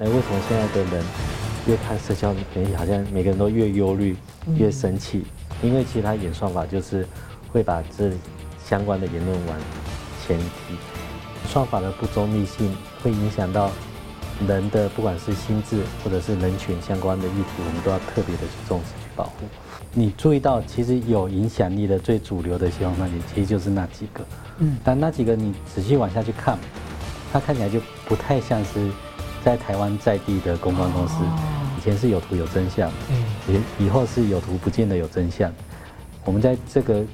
[0.00, 1.04] 哎，为什么现在的人
[1.66, 4.16] 越看社交媒体，好像每个人都越忧虑、
[4.56, 5.24] 越生气？
[5.60, 7.04] 因为其实他演算法就是
[7.52, 8.12] 会把这
[8.64, 9.56] 相关的言论往
[10.24, 10.76] 前提，
[11.48, 12.72] 算法的不中立性
[13.02, 13.72] 会影响到
[14.46, 19.32] 人的不管是心智或者是人权相关的议题，我们都要特别的去重视去保护。
[19.92, 24.24] 你注意到，其实有影响力的最主流的新闻媒体，其实就是那几个。
[24.58, 26.56] 嗯，但那几个你仔细往下去看，
[27.32, 28.88] 它看起来就不太像是
[29.44, 31.24] 在台湾在地的公关公司。
[31.76, 33.24] 以前是有图有真相，嗯，
[33.78, 35.52] 以以后是有图不见得有真相。
[36.24, 37.04] 我们在这个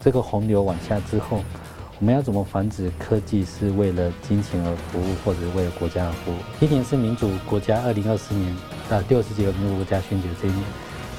[0.00, 1.42] 这个洪流往下之后，
[2.00, 6.34] 我们要怎么防止科技是为了金钱而服务，或者是为了国家而服务？
[6.58, 8.56] 今年是民主国家二零二四年，
[8.90, 10.64] 呃，六十几个民主国家选举的这一年。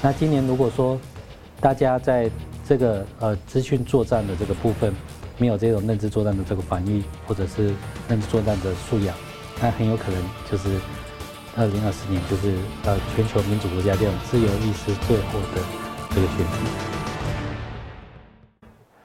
[0.02, 1.00] 那今年如果说
[1.62, 2.30] 大家在
[2.68, 4.94] 这个呃资讯作战的这个部分，
[5.38, 7.74] 没有这种认知作战的这个防御，或者是
[8.10, 9.16] 认知作战的素养，
[9.64, 10.78] 那很有可能就是
[11.56, 12.54] 二零二四年就是
[12.84, 15.64] 呃全球民主国家这种自由意识最后的
[16.10, 16.54] 这个选举。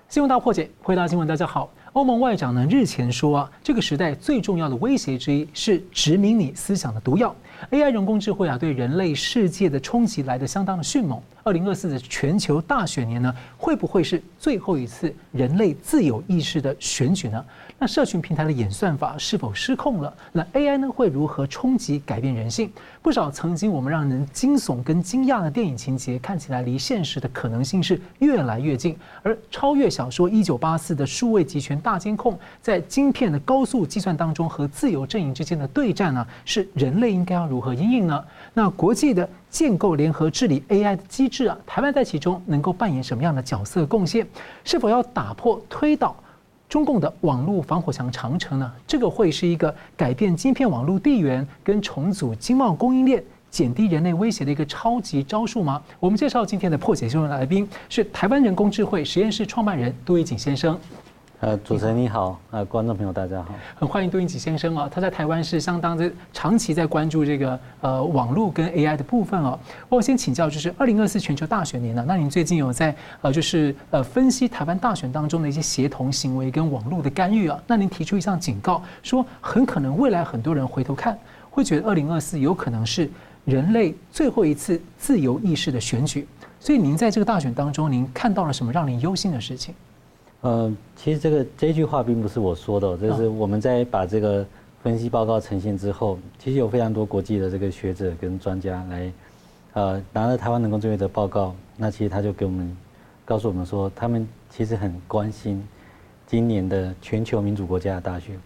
[0.09, 1.71] 新闻大破解，回答新闻，大家好。
[1.93, 7.35] 欧盟外长呢日前说啊，这个时代最重要的威胁之一是殖民你思想的毒药。
[7.71, 11.23] AI 人工智慧啊，对人类世界的冲击来得相当的迅猛。
[11.45, 17.45] 二零二四的全球大选年呢，会不会是最后一次人类自由意识的选举呢？
[17.81, 20.13] 那社群平台的演算法是否失控了？
[20.33, 22.73] 那 AI 呢会如何冲击改变人性？
[23.01, 28.97] 不少曾经我们让人惊悚跟惊讶的电影情节，看起来离现实的可能性是越来越近。
[29.23, 38.25] 而超越小说《一九八四》的数位集权大监控，在晶片的高速计算当中和自由阵营之间的对战呢，是人类应该要如何应应呢？
[38.55, 39.29] 那国际的。
[39.51, 44.27] 建构联合治理 AI 的机制啊，台湾在其中能够扮演什么样的角色贡献？
[44.63, 46.15] 是否要打破推倒
[46.69, 48.71] 中共的网络防火墙长城呢？
[48.87, 55.83] 这个会是一个改变晶片网络地缘跟重组经贸供应链、减低人类威胁的一个超级招数吗？
[55.99, 60.79] 我们介绍今天的破解新闻来宾是台湾人工智慧实验室创办人杜奕瑾先生。
[61.41, 69.57] 呃，主持人你好，呃，观众朋友大家好，很欢迎杜奕瑾先生啊，他在台湾是相当的长期在关注这个呃网络跟 AI 的部分哦。
[69.89, 77.57] 我先请教，就是二零二四全球大选年呢，那您最近有在呃就是呃分析台湾大选当中的一些协同行为跟网络的干预啊？
[77.69, 81.17] 那您提出一项警告，说很可能未来很多人回头看，
[81.49, 83.09] 会觉得二零二四有可能是
[83.45, 86.27] 人类最后一次自由意识的选举。
[86.59, 89.73] 所以您在这个大选当中，您看到了什么让您忧心的事情？
[90.41, 94.47] 呃，其实这个这句话并不是我说的，就是我们在把这个
[94.85, 99.13] 分析报告呈现之后，其实有非常多国际的这个学者跟专家来，
[99.73, 102.77] 呃，拿了台湾人工智慧的报告，那其实他就给我们
[103.25, 105.61] 告诉我们说，他们其实很关心
[106.25, 108.39] 今年的全球民主国家的大选，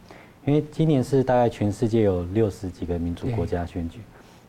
[0.47, 3.99] 因为今年是大概全世界有六十几个民主国家选举，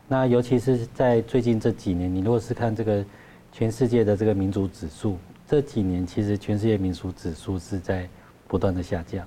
[0.08, 3.04] 那尤其是在最近这几年，你如果是看这个
[3.52, 5.18] 全世界的这个民主指数。
[5.46, 8.08] 这几年其实全世界民主指数是在
[8.48, 9.26] 不断的下降，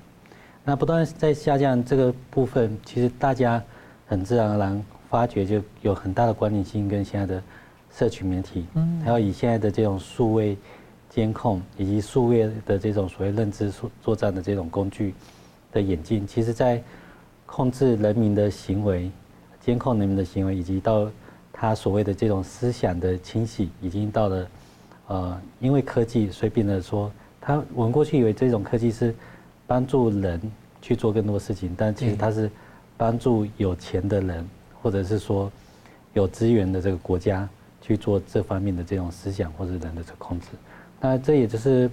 [0.63, 3.63] 那不断在下降这个部分，其实大家
[4.07, 7.43] 很自然而然发觉就有很大的关联性，跟现在的
[7.93, 10.57] 社群媒体，嗯，还有以现在的这种数位
[11.07, 15.13] 监控以及数位的这种所谓认知作战的这种工具
[15.71, 16.81] 的演进，其实在
[17.45, 19.11] 控制人民的行为、
[19.61, 21.11] 监控人民的行为，以及到
[21.53, 24.47] 他所谓的这种思想的清洗，已经到了。
[25.07, 27.09] 呃，因为科技，所以变得说，
[27.39, 29.15] 他我们过去以为这种科技是
[29.65, 30.39] 帮助人
[30.81, 32.51] 去做更多事情，但其实它是
[32.97, 34.45] 帮助有钱的人，
[34.81, 35.49] 或者是说
[36.13, 37.47] 有资源的这个国家
[37.81, 40.47] 去做这方面的这种思想或者人的这个控制。
[40.99, 41.87] 那这也就是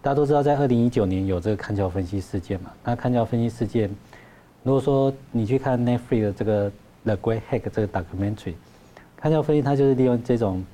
[0.00, 2.70] 大家都知道，在二零一九年有这个看桥分析事件嘛。
[2.82, 3.90] 那看桥分析事件，
[4.62, 6.72] 如果说你去看 Netflix 的这个
[7.04, 8.54] The Great Hack 这个 documentary，
[9.18, 10.64] 看桥分析它就是利用这种。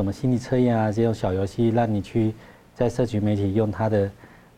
[0.00, 2.32] 什么心理测验啊，这种小游戏让你去
[2.74, 4.10] 在社群媒体用它的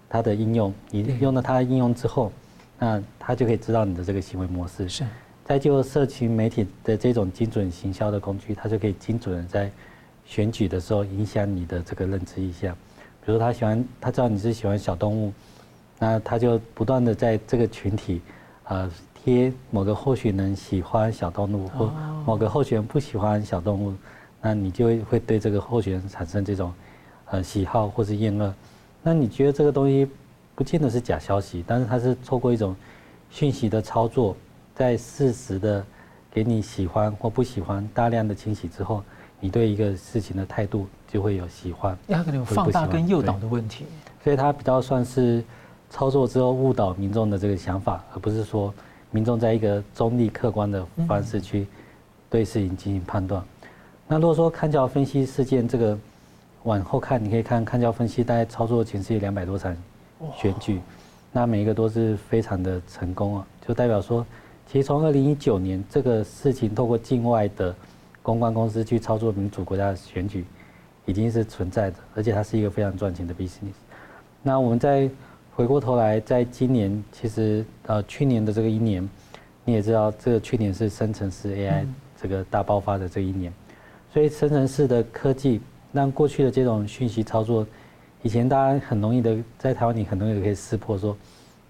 [0.09, 2.31] 它的应用，你用了它的应用之后，
[2.79, 4.89] 那它就可以知道你的这个行为模式。
[4.89, 5.05] 是。
[5.45, 9.69] 再就社群媒体的这种精准行销的工具，它就可以精准的在
[10.25, 12.73] 选举的时候影响你的这个认知意向。
[13.27, 15.33] 比如他喜欢，他知道你是喜欢小动物，
[15.99, 18.21] 那他就不断的在这个群体，
[18.63, 21.93] 呃，贴某个候选人喜欢小动物，或
[22.25, 23.93] 某个候选人不喜欢小动物。
[24.43, 26.75] 那你就会会对这个候选人产生这种，
[27.27, 28.53] 呃，喜好或是厌恶。
[29.03, 30.07] 那你觉得这个东西
[30.55, 32.75] 不见得是假消息，但是它是透过一种
[33.31, 34.37] 讯息的操作，
[34.75, 35.85] 在适时的
[36.31, 39.03] 给你喜欢或不喜欢大量的清洗之后，
[39.39, 41.97] 你对一个事情的态度就会有喜欢。
[42.09, 43.87] 它可能有放大跟诱导的问题。
[44.23, 45.43] 所以它比较算是
[45.91, 48.73] 操作之后误导民众的这个想法，而不是说
[49.11, 51.67] 民众在一个中立客观的方式去
[52.31, 53.43] 对事情进行判断。
[54.13, 55.99] 那如果说看教分析事件这个
[56.65, 59.75] 往后看，你可以看看教分析大概操作全世界两百多场
[60.37, 60.79] 选举，
[61.33, 64.23] 那每一个都是非常的成功啊，就代表说，
[64.71, 67.75] 其实从二零一九年这个事情透过境外的
[68.21, 70.45] 公关公司去操作民主国家的选举，
[71.07, 73.73] 已经是存在的，而且它是一个非常赚钱的 business。
[74.43, 75.09] 那我们再
[75.57, 79.09] 回过头来，在今年其实呃去年的这个一年，
[79.65, 81.87] 你也知道，这个去年是生成式 AI
[82.21, 83.51] 这个大爆发的这一年，
[84.13, 85.61] 所以生成式的科技
[85.93, 87.67] 让过去的这种讯息操作，
[88.23, 91.17] 以前大家很容易的在台湾你很容易可以识破说，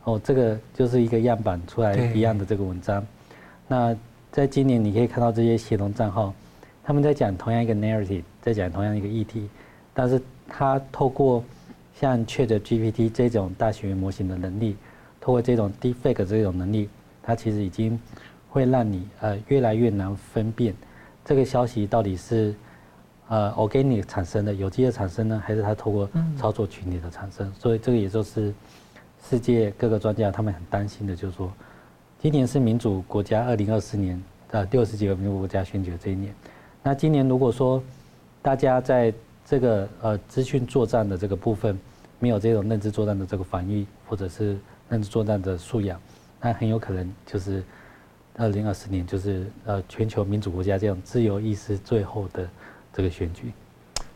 [0.04, 3.06] 哦这个就是一个样板出来一样的这个文章。
[3.68, 3.96] 那
[4.32, 6.34] 在今年你可以看到这些协同账号。
[6.84, 9.48] 他们在讲同样一个 narrative，在讲同样一个议题，
[9.94, 11.44] 但是他透过
[11.94, 14.76] 像 ChatGPT 这种大语言模型的能力，
[15.20, 16.88] 透过这种 deepfake 这种能力，
[17.22, 17.96] 它其实已经
[18.48, 20.74] 会让你呃越来越难分辨
[21.24, 22.54] 这个消息到底是
[23.28, 27.52] 呃 organic 产生的有机的产生呢，还是它透过操作群体的产生。
[27.58, 28.52] 所以这个也就是
[29.28, 31.52] 世界各个专家他们很担心的，就是说
[32.20, 36.34] 今年是民主国家二零二四年呃六十几个民主国家选举的这一年。
[36.82, 37.82] 那今年如果说
[38.42, 39.14] 大家在
[39.46, 41.78] 这个呃资讯作战的这个部分
[42.18, 44.56] 没有这种认知作战的这个防御，或者是
[44.88, 46.00] 认知作战的素养，
[46.40, 47.62] 那很有可能就是
[48.36, 52.48] 二零二四年就是呃全球民主国家这样自由意识最后的
[52.92, 53.52] 这个选举。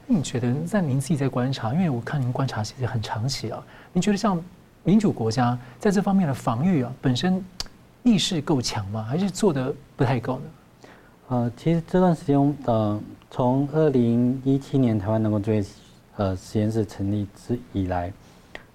[0.07, 4.43] 那你觉得在您自己在观察，因为我看您观察其实很长期啊，您觉得像
[4.85, 7.45] 民主国家在这方面的防御啊，本身
[8.03, 9.03] 意识够强吗？
[9.03, 10.45] 还是做的不太够呢？
[11.29, 13.01] 呃，其实这段时间，呃，
[13.33, 15.65] 从二零一七年台湾人工智慧
[16.17, 18.12] 呃实验室成立之以来，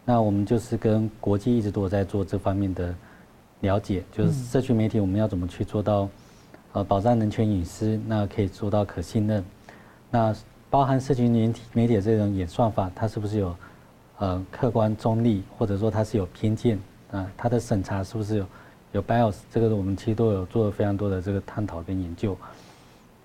[0.04, 2.94] 那我们就是跟国际一直都有在做这方面的
[3.62, 6.08] 了解，就是社群媒体我们要怎么去做到
[6.74, 9.44] 呃保障人权隐私，那可以做到可信任，
[10.10, 10.36] 那
[10.70, 13.56] 包含社群媒体媒体的这种演算法，它是不是有
[14.20, 16.78] 呃客观中立，或者说它是有偏见
[17.12, 17.26] 啊？
[17.36, 18.46] 它的审查是不是有？
[18.94, 22.38] 有 bias，这个我们其实都有做了非常多的这个探讨跟研究。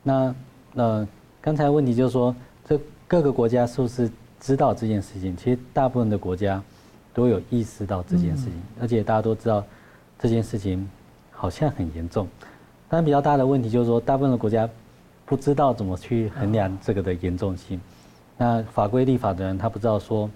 [0.01, 0.33] 那
[0.75, 1.09] 呃，
[1.41, 2.33] 刚才问题就是说，
[2.65, 2.79] 这
[3.09, 5.37] 各个国家是不是知道这件事情？
[5.37, 6.63] 其实大部分的国家
[7.13, 9.67] 都有意识到这件事情，而且大家都知道
[10.27, 10.89] 这件事情
[11.31, 12.29] 好像很严重。
[12.89, 14.69] 但比较大的问题就是说，大部分的国家
[15.25, 17.81] 不知道怎么去衡量这个的严重性。
[18.37, 20.29] 那法规立法的人他不知道说，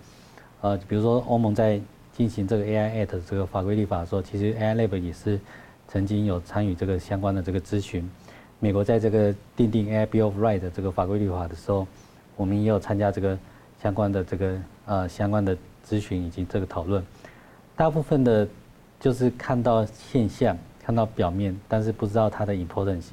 [0.60, 1.80] 呃，比如说欧盟在。
[2.12, 5.40] 进行这个 AI Act 这个法规立法的时候，其实 AI Lab 也是
[5.88, 8.06] 曾经有参与这个相关的这个咨询。
[8.58, 11.86] 美国在这个订定 AI Bill of Rights 这个法规立法的时候，
[12.36, 13.38] 我们也有参加这个
[13.80, 15.56] 相关的这个呃相关的
[15.86, 17.02] 咨询以及这个讨论。
[17.74, 18.46] 大部分的，
[19.00, 23.06] 就是看到现象，看到表面，但是不知道它的 importance。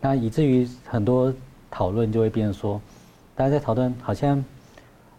[0.00, 1.34] 那以至于很多
[1.70, 2.80] 讨论就会变成说，
[3.34, 4.42] 大家在讨论好像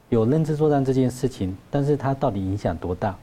[0.09, 3.15] 有认知作战这件事情，但是它到底影响多大？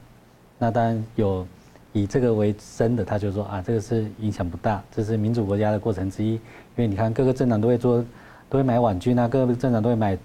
[0.59, 1.45] 那当然有
[1.91, 6.33] 以这个为生的，他就说啊，这个是影响不大，这是民主国家的过程之一。
[6.33, 6.39] 因
[6.77, 8.05] 为你看各个政党都会做，
[8.47, 10.17] 都会买网军啊，各个政党都会买，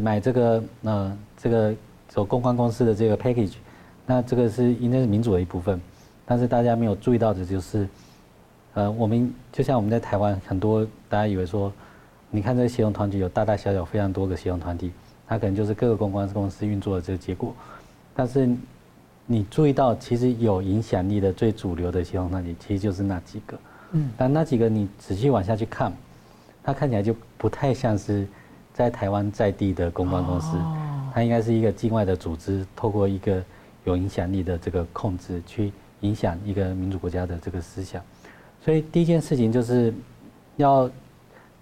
[0.00, 1.74] 买这个呃这个
[2.08, 3.54] 走公关公司的这个 package，
[4.06, 5.80] 那这个是应该是民主的一部分。
[6.28, 7.88] 但是大家没有注意到的就是，
[8.74, 11.72] 呃，我们就像我们在台湾很多大家以为说，
[12.30, 14.92] 你看这个协同团体有大大小小非常多个协同团体，
[15.26, 17.54] 它可能就是各个公关公司运作的这个结果，
[18.14, 18.48] 但是。
[19.30, 23.58] 你注意到，其实有影响力的最主流的协同团体，其实就是那几个。
[23.90, 25.92] 嗯，但那几个你仔细往下去看，
[26.62, 28.26] 它看起来就不太像是
[28.72, 30.56] 在台湾在地的公关公司，
[31.12, 33.44] 它应该是一个境外的组织，透过一个
[33.84, 38.02] 有影响力的这个控制，去影响一个民主国家的这个思想。
[38.64, 39.92] 所以第一件事情就是
[40.56, 40.90] 要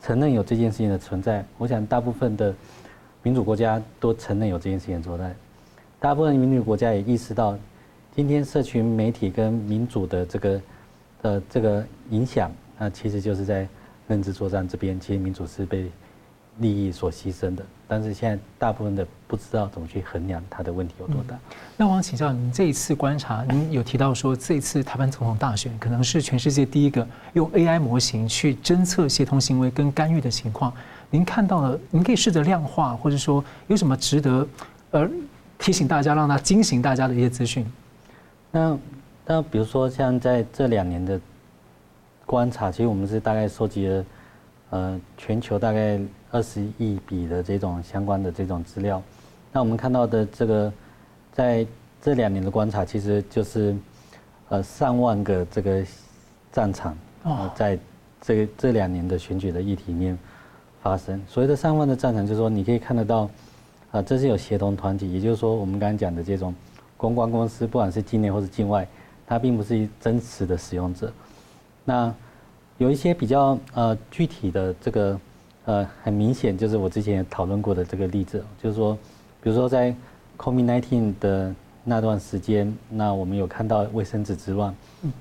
[0.02, 1.44] 承认有这件事情的存在。
[1.58, 2.54] 我想大部分的
[3.22, 5.34] 民主国家都承认有这件事情存在。
[5.98, 7.58] 大部分民主国家也意识到，
[8.14, 10.60] 今天社群媒体跟民主的这个
[11.22, 13.66] 呃这个影响，那其实就是在
[14.06, 15.90] 认知作战这边，其实民主是被
[16.58, 17.64] 利益所牺牲的。
[17.88, 21.36] 但是现在大部分的不知道怎么去衡量它的问题有多大。
[21.36, 21.40] 嗯、
[21.76, 30.72] 那我想请教您，这一次观察，您有提到说，这一次台湾总统大选可能是全世界第一个用 AI 模型去侦测协同行为跟干预的情况。
[31.10, 34.48] 您看到了，您可以试着量化，或者说有什么值得
[34.90, 35.08] 呃？
[35.58, 37.64] 提醒大家，让他惊醒大家的一些资讯。
[38.50, 38.78] 那
[39.24, 41.18] 那比如说像在这两年的
[42.26, 44.04] 观察，其实我们是大概收集了
[44.68, 45.98] 呃全球大概
[46.30, 49.02] 二十亿笔的这种相关的这种资料。
[49.52, 50.72] 那我们看到的这个
[51.32, 51.66] 在
[52.02, 53.74] 这两年的观察，其实就是
[54.48, 55.84] 呃上万个这个
[56.52, 56.96] 战场，
[57.54, 57.78] 在
[58.20, 60.18] 这个这两年的选举的议题里面
[60.82, 61.20] 发生。
[61.26, 63.28] 所谓的上万的战场，就是说你可以看得到，
[63.90, 66.54] 啊，这是有协同团体，也就是说我们刚刚讲的这种
[66.96, 68.86] 公关公司，不管是境内或是境外，
[69.26, 71.12] 它并不是真实的使用者。
[71.84, 72.12] 那
[72.78, 75.18] 有一些比较呃具体的这个
[75.66, 78.96] 呃很明显，就是我之前也讨论过的这个例子，就是说，
[79.42, 79.94] 比如说在
[80.38, 81.54] COVID-19 的
[81.84, 84.74] 那段时间，那我们有看到卫生纸之乱，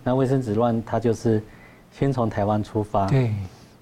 [0.04, 1.42] 那卫生纸乱它就是
[1.92, 3.34] 先从台湾出发，对，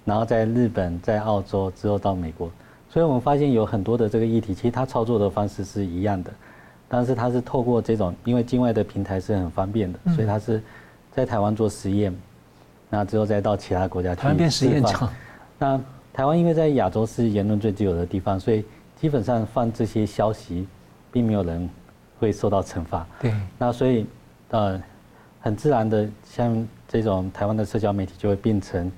[0.04, 2.52] 然后在日本、在澳洲之后到美国，
[2.90, 6.32] 所以我们发现有很多的这个议题，其实它操作的方式是一样的，
[6.88, 10.62] 但是它是透过这种，因为境外的平台是很方便的，所以它是
[11.12, 12.14] 在台湾做实验，
[12.90, 14.22] 那之后再到其他国家去。
[14.22, 15.10] 台湾变实验场。
[15.58, 15.80] 那
[16.14, 18.64] 台湾因为在亚洲是言论最自由的地方，所以
[18.96, 20.66] 基本上放这些消息，
[21.12, 21.70] 并没有人。
[22.20, 23.06] 会受到惩罚。
[23.20, 24.06] 对，那所以，
[24.50, 24.82] 呃，
[25.42, 28.90] 很自然的，像这种台湾的社交媒体就会变成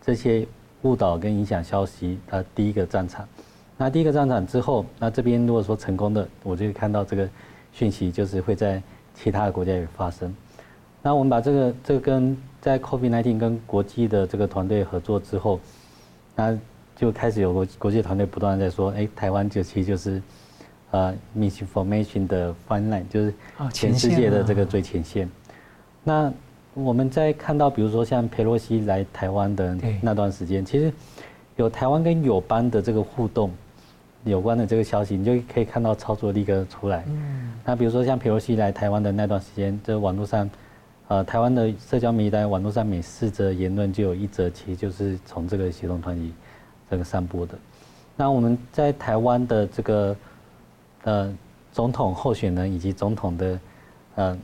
[0.00, 0.46] 这些
[0.80, 3.28] 误导跟影响消息的第一个战场。
[3.76, 7.28] 那第一个战场之后，那这边如果说成功的，我就会看到这个
[7.70, 8.82] 讯息就是会在
[9.14, 10.34] 其他的国家也发生。
[11.02, 15.60] 那我们把这个这个跟在 COVID-19 跟国际的这个团队合作之后，
[16.40, 16.58] 那
[16.96, 20.22] 就开始有国国际团队不断在说，哎，台湾就其实就是。
[20.92, 23.32] 呃，misinformation 的 front line 就是
[23.72, 25.30] 全世界的这个最前线。
[26.02, 26.32] 那
[26.74, 30.92] 我们在看到，比如说像佩洛西来台湾的那段时间，其实
[31.54, 33.52] 有台湾跟友邦的这个互动
[34.24, 37.04] 有关的这个消息，你就可以看到操作力刻出来。
[37.64, 40.50] 那比如说像佩洛西来台湾的那段时间，这网络上，
[41.10, 46.32] 呃，台湾的社交媒体在网络上面四则言论就有一则，其实就是从这个协同团体
[46.88, 47.58] 这个散播的。
[48.14, 50.16] 那我们在台湾的这个。
[51.04, 51.34] 呃，
[51.72, 53.60] 总统候选人以及总统的，
[54.16, 54.38] 呃，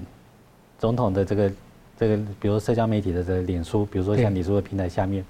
[0.78, 1.52] 总统的这个
[1.98, 5.22] 这个，比如社交媒体的这个脸书，比如说像脸书的平台下面，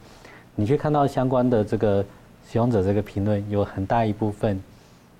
[0.54, 2.00] 你去看到相关的这个
[2.48, 4.62] 使用者这个评论，有很大一部分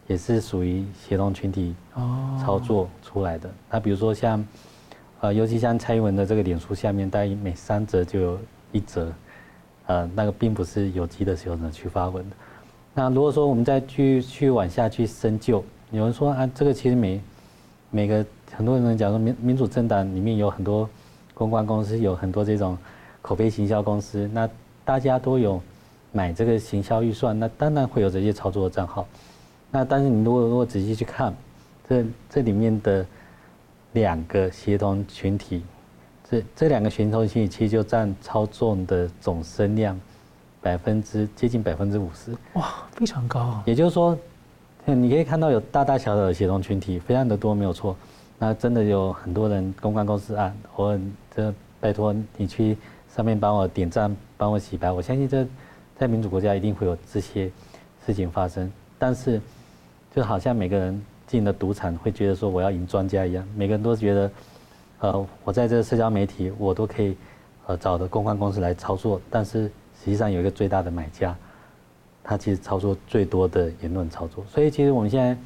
[0.06, 1.74] 也是属于协同群体
[2.40, 3.50] 操作出来的。
[3.68, 4.46] 那比如说像，
[5.20, 8.38] 呃，尤其像蔡英文的这个脸书下面，大概每三折就有
[8.72, 9.12] 一折，
[9.86, 12.36] 呃，那个并不是有机的时候呢去发文的。
[12.94, 15.64] 那如果说我们再去去往下去深究。
[15.92, 17.20] 有人说啊，这个其实每
[17.90, 20.88] 每个很多人讲说民民主政党里面有很多
[21.32, 22.76] 公关公司，有很多这种
[23.22, 24.48] 口碑行销公司，那
[24.84, 25.62] 大家都有
[26.10, 29.06] 买这个行销预算，那当然会有这些操作的账号。
[29.70, 31.32] 那但是你如果如果仔细去看，
[31.88, 33.06] 这这里面的
[33.96, 35.62] 两个协同群体，
[36.30, 39.98] 这这两个协同群体其实就占操纵的总声量
[40.60, 42.36] 百分之接近百分之五十。
[42.54, 43.40] 哇，非常高。
[43.40, 44.16] 啊也就是说。
[44.88, 47.96] 你可以看到有大大小小的协同群体，非常的多，没有错。
[48.38, 50.96] 那真的有很多人公关公司啊，我
[51.34, 52.78] 这拜托你去
[53.12, 54.92] 上面帮我点赞，帮我洗白。
[54.92, 55.44] 我相信这
[55.98, 57.50] 在民主国家一定会有这些
[58.06, 58.72] 事情发生。
[58.96, 59.40] 但是
[60.14, 64.30] 就好像每个人进了赌场会觉得说我要赢庄家一样，每个人都觉得，
[65.00, 67.16] 呃，我在这个社交媒体我都可以
[67.66, 69.64] 呃找的公关公司来操作，但是
[70.02, 71.36] 实际上有一个最大的买家。
[72.28, 75.36] 他其实操作最多的言论操作，所以其实我们现在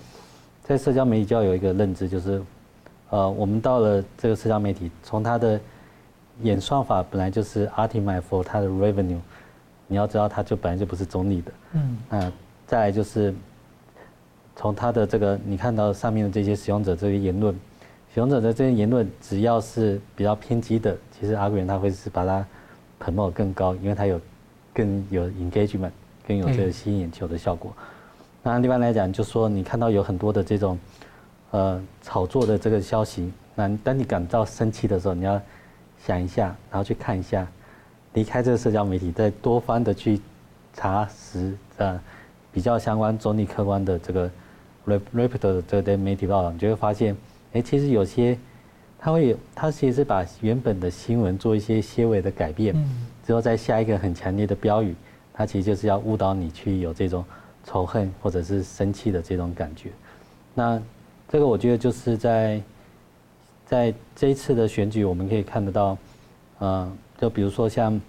[0.62, 2.42] 在社交媒体就要有一个认知，就是，
[3.10, 5.60] 呃，我们到了这个社交媒体，从它的
[6.40, 9.18] 演算法本来就是 optimize for 它的 revenue，
[9.88, 12.32] 你要知道它就本来就不是中立的，嗯，那
[12.66, 13.34] 再来就是
[14.60, 17.54] 从他的这个你看到上面的这些使用者这些言论，
[18.12, 22.46] 使用者的这些言论只要是比较偏激的，其实 algorithm 它会是把它
[23.02, 24.20] promote 更高，因为它有
[24.74, 25.92] 更有 engagement。
[26.28, 27.74] 更有这个吸引眼球的效果。
[28.40, 30.78] 那另外来讲，就说你看到有很多的这种，
[31.50, 35.40] 呃，炒作的这个消息，那当你感到生气的时候，你要
[36.06, 37.44] 想一下，然后去看一下，
[38.12, 40.20] 离开这个社交媒体，再多方的去
[40.72, 42.00] 查实，呃，
[42.52, 44.30] 比较相关、中立、客观的这个
[44.86, 47.16] report 的这个媒体报道，你就会发现，
[47.52, 48.38] 哎，其实有些
[48.98, 52.74] 他会有，他其实是把原本的新闻做一些些微的改变，
[53.26, 54.94] 之后再下一个很强烈的标语。
[55.32, 57.24] 他其实就是要误导你去有这种
[57.64, 59.90] 仇恨或者是生气的这种感觉。
[60.54, 60.80] 那
[61.28, 62.60] 这个我觉得就是在
[63.64, 65.96] 在这一次的选举，我们可以看得到，
[66.58, 68.00] 呃，就比如说像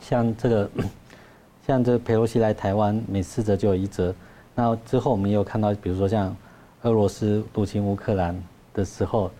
[0.00, 0.70] 像这个
[1.66, 4.14] 像这个裴洛西来台湾，每四则就有一则。
[4.54, 6.34] 那之后我们也有看到，比如说像
[6.82, 8.40] 俄罗斯入侵乌克兰
[8.72, 9.30] 的时候，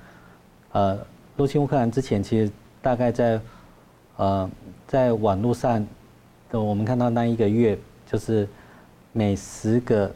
[0.72, 0.98] 呃，
[1.36, 2.50] 入侵乌克兰之前，其实
[2.82, 3.40] 大概在
[4.16, 4.50] 呃
[4.86, 5.86] 在网络上。
[6.52, 8.48] 我们看到那一个月，就是
[9.10, 10.08] 每十个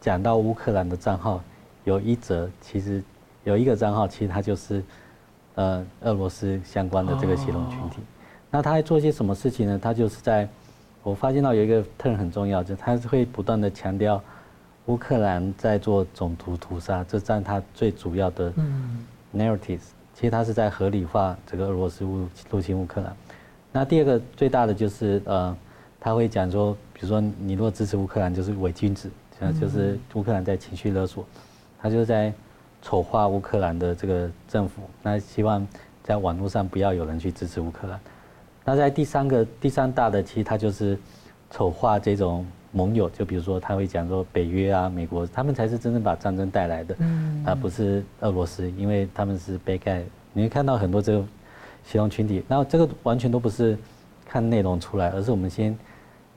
[0.00, 1.42] 讲到乌克兰的账号，
[1.82, 3.02] 有一则其实
[3.42, 4.80] 有一个账号，其实它就是
[5.56, 7.96] 呃俄罗斯相关的这个协同群体。
[8.48, 9.76] 那他还做些什么事情呢？
[9.76, 10.48] 他就是在，
[11.02, 14.22] 我发现到有一个 term 很重要，就是他会不断的强调
[14.86, 18.52] 乌克兰在做种族屠杀，这占他最主要的
[19.34, 19.90] narratives。
[20.14, 23.16] 其实他是在合理化这个俄罗斯入入侵乌克兰。
[23.72, 25.56] 那第二个最大的就是呃，
[25.98, 29.10] 他会讲说，比如说你如果支持乌克兰就是伪君子，
[29.60, 31.24] 就是乌克兰在情绪勒索，
[31.80, 32.32] 他就是在
[32.80, 35.66] 丑化乌克兰的这个政府，那希望
[36.02, 37.98] 在网络上不要有人去支持乌克兰。
[38.64, 40.98] 那在第三个、第三大的，其实它就是
[41.50, 50.02] 丑化这种盟友，就比如说他会讲说北约啊、美国，他们才是真正把战争带来的，嗯，而不是俄罗斯，因为他们是被盖。
[50.32, 51.24] 你会看到很多这个
[51.84, 53.76] 协同群体，那这个完全都不是
[54.24, 55.76] 看内容出来，而是我们先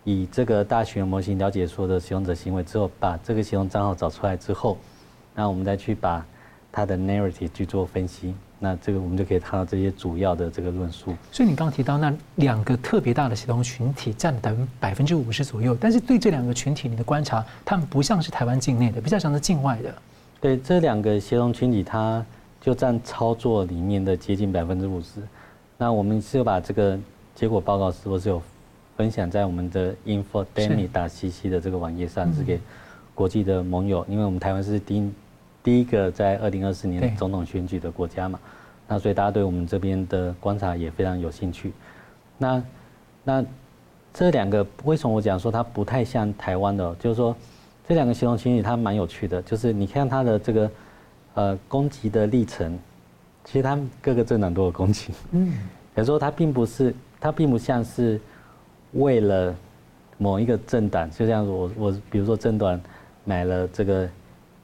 [0.04, 4.78] 以这个大语言模型了解所有的使用者行为之后，把这个协同账号找出来之后，
[5.34, 6.26] 那我们再去把
[6.76, 8.36] 它的 narrative 去做分析。
[8.60, 11.14] 那这个我们就可以看到这些主要的这个论述。
[11.32, 19.94] 所以你刚刚提到那两个特别大的协同群体占了百分之五十左右，但是对这两个群体你的观察，他们不像是台湾境内的，比较像是境外的。
[20.42, 22.26] 对，这两个协同群体，它
[22.60, 25.22] 就占操作里面的接近百分之五十。
[25.78, 27.00] 那我们是有把这个
[27.36, 28.42] 结果报告是不是有
[28.98, 32.60] 分享在我们的 info demi 打 cc 的这个网页上，是给
[33.14, 35.12] 国际的盟友，因为我们台湾是第一。
[35.66, 38.40] 第一个在二零二四年总统选举的国家嘛，
[38.88, 41.74] 那所以大家对我们这边的观察也非常有兴趣。
[42.38, 42.64] 那
[43.24, 43.44] 那
[44.14, 46.96] 这两个为什么我讲说它不太像台湾的？
[47.00, 47.36] 就是说
[47.88, 50.72] 这两个形容群体它蛮有趣的，就是你看它的这个
[51.34, 52.78] 呃攻击的历程，
[53.44, 55.12] 其实他们各个政党都有攻击。
[55.32, 55.52] 嗯，
[55.96, 58.22] 比如说它并不是它并不像是
[58.92, 59.56] 为了
[60.20, 62.80] 某一个政党，就像我我比如说政党
[63.24, 64.08] 买了这个。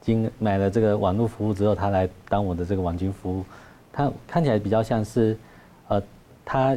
[0.02, 3.44] 经买了这个网络服务之后，他来当我的这个网军服务，
[3.92, 5.38] 他看起来比较像是，
[5.86, 6.02] 呃，
[6.44, 6.76] 他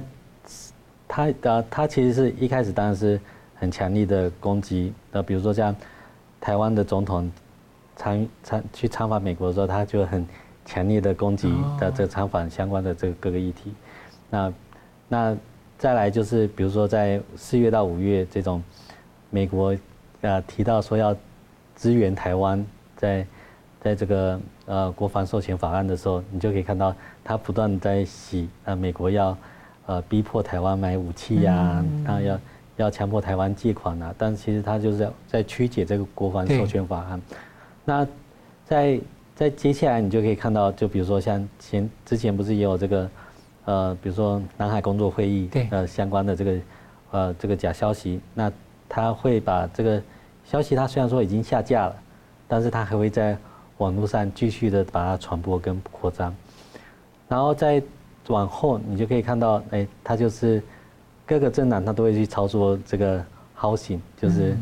[1.08, 3.20] 他呃他其实是一开始当然是
[3.56, 5.76] 很强力的攻击，呃，比如说像
[6.40, 7.32] 台湾的总统
[7.96, 10.24] 参参去参访美国的时候，他就很
[10.64, 13.74] 强烈的攻击的这个参访相关的这个各个议题。
[14.30, 14.54] 那
[15.08, 15.38] 那
[15.80, 18.64] 再来就是比如说在四月到五月这种，
[19.32, 19.76] 美国
[20.22, 21.16] 呃提到说要
[21.76, 22.64] 支援台湾。
[23.06, 23.26] 在，
[23.82, 29.38] 在这个呃国防授权法案的时候，你就可以看到他不断在洗呃美国要
[29.86, 32.40] 呃逼迫台湾买武器呀、啊，然后要
[32.78, 37.22] 要强迫台湾借款啊，但其实他就是在在曲解这个国防授权法案。
[37.86, 38.08] 那
[38.66, 39.00] 在
[39.36, 43.10] 在接下来你就可以看到，就比如说像前之前不是也有这个
[43.66, 46.58] 呃比如说南海工作会议呃相关的这个
[47.12, 48.52] 呃这个假消息，那
[48.90, 50.02] 他会把这个
[50.44, 51.96] 消息，他虽然说已经下架了。
[52.48, 53.38] 但是它还会在
[53.78, 56.34] 网络上继续的把它传播跟扩张，
[57.28, 57.82] 然后再
[58.28, 60.62] 往后你就可以看到，哎，它就是
[61.26, 63.24] 各个政党它都会去操作这个
[63.60, 64.56] housing，就是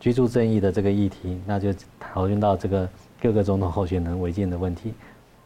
[0.00, 2.88] 居住正义的这个议题，那就讨论到这个
[3.20, 4.94] 各个总统候选人违建的问题。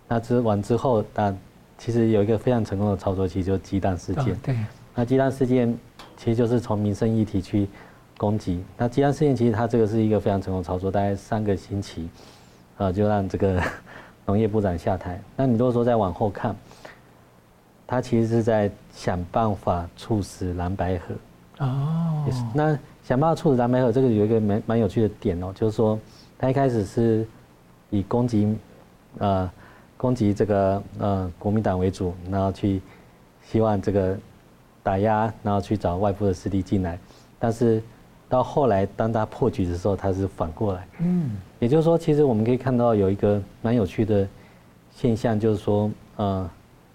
[0.07, 1.35] 那之完之后，那
[1.79, 4.37] 其实有一个非常成功的操作，其实就是鸡蛋事件。
[4.43, 4.57] 对。
[4.95, 5.77] 那鸡蛋事件
[6.17, 7.67] 其实就是从民生议题去。
[8.21, 12.07] 攻击那吉安事件，其实它这个是一个非常成功操作，大概三个星期，
[12.77, 13.59] 呃，就让这个
[14.27, 15.19] 农业部长下台。
[15.35, 16.55] 那你如果说再往后看，
[17.87, 21.15] 他其实是在想办法促使蓝白合。
[21.65, 22.27] 哦。
[22.53, 25.99] 那想办法促使蓝白合，这个有一个蛮蛮有趣的点哦，就是说
[26.39, 27.27] 他一开始是
[27.89, 28.55] 以攻击
[29.17, 29.51] 呃
[29.97, 32.83] 攻击这个呃国民党为主，然后去
[33.43, 34.15] 希望这个
[34.83, 36.99] 打压，然后去找外部的势力进来，
[37.39, 37.83] 但是。
[38.31, 40.87] 到后来，当他破局的时候，他是反过来。
[41.01, 44.27] 嗯，也就是说，其实我们可以看到有一个蛮有趣的
[44.95, 46.49] 现象，就是说，呃，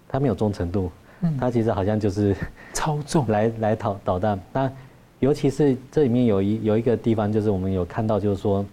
[0.08, 2.34] 他没有忠诚度，嗯他其实好像就是
[2.72, 4.40] 操纵 来来捣捣蛋。
[4.50, 4.72] 那
[5.20, 8.64] 尤其是这里面有一有一个地方，就是我们有看到，就是说，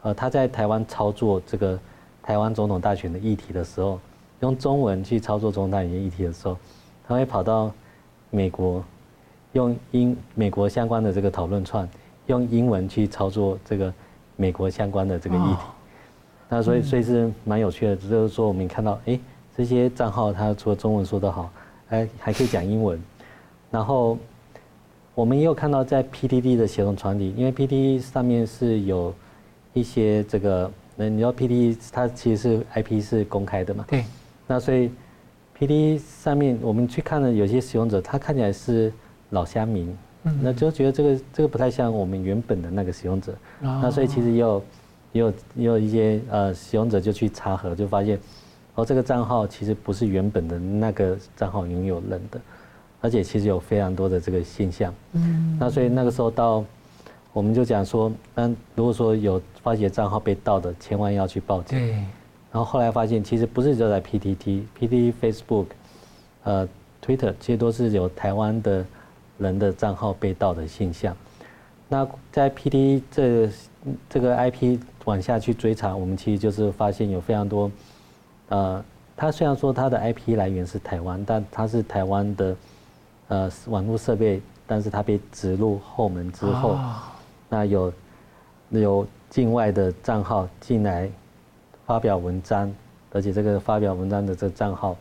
[0.00, 1.78] 呃，他在台湾操作这个
[2.22, 4.00] 台湾总统大选的议题的时候，
[4.40, 6.56] 用中文去操作总统大选议题的时候，
[7.06, 7.70] 他会跑到
[8.30, 8.82] 美国，
[9.52, 11.86] 用英美国相关的这个讨论串。
[12.26, 13.92] 用英文去操作这个
[14.36, 15.58] 美国相关的这个议题，哦、
[16.48, 19.20] 那所以所以是蛮有趣的，就是说我们看到，哎、欸，
[19.56, 21.50] 这些账号它除了中文说得好，
[21.88, 23.00] 还还可以讲英文，
[23.70, 24.18] 然后
[25.14, 29.14] 我们也有看到在 PDD 的协同传递，因为 PDD 上面是有
[29.72, 33.84] 一些这个，那你知道 PDD 它其实是 IP 是公开的嘛？
[33.88, 34.04] 对。
[34.46, 34.90] 那所以
[35.58, 38.92] PTT 上面我们去看了有些使用者，他看起来是
[39.30, 39.96] 老乡民。
[40.42, 44.62] 那就觉得这个这个不太像我们原本的那个使用者，那所以其实也有
[45.12, 48.18] 也有也有一些呃使用者就去查核，就发现
[48.74, 52.40] 哦这个账号其实不是原本的那个账号拥有人的，
[53.00, 54.92] 而且其实有非常多的这个现象。
[55.12, 56.64] 嗯，那所以那个时候到，
[57.32, 61.78] 我们就讲说，那如果说有发觉账号被盗的，千万要去报警。
[61.78, 61.92] 对。
[62.52, 65.66] 然后后来发现，其实不是就在 PTT、PTT、Facebook，
[66.44, 66.66] 呃
[67.04, 68.82] ，Twitter，其实都是有台湾的
[69.38, 71.16] 人的账号被盗的现象。
[71.88, 73.48] 那在 PTT 这
[74.10, 77.70] 这个 IP 往下去追查，我们其实就是发现有非常多，
[78.48, 78.84] 呃，
[79.16, 82.56] 它虽然说它的 IP 来源是台湾，但它是台湾的
[83.28, 86.76] 呃网络设备，但是它被植入后门之后，
[87.48, 87.92] 那有
[88.70, 91.08] 有境外的账号进来
[91.86, 92.74] 发表文章，
[93.12, 94.96] 而且这个发表文章的这个账号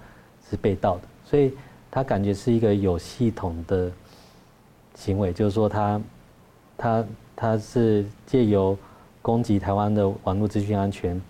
[0.47, 1.51] 是被盗的，所以
[1.89, 3.91] 他感觉是一个有系统的
[4.95, 6.01] 行为，就是说他。
[6.77, 7.05] 他
[7.37, 8.77] 他是借由
[9.21, 11.21] 攻击台湾的网络资讯安全，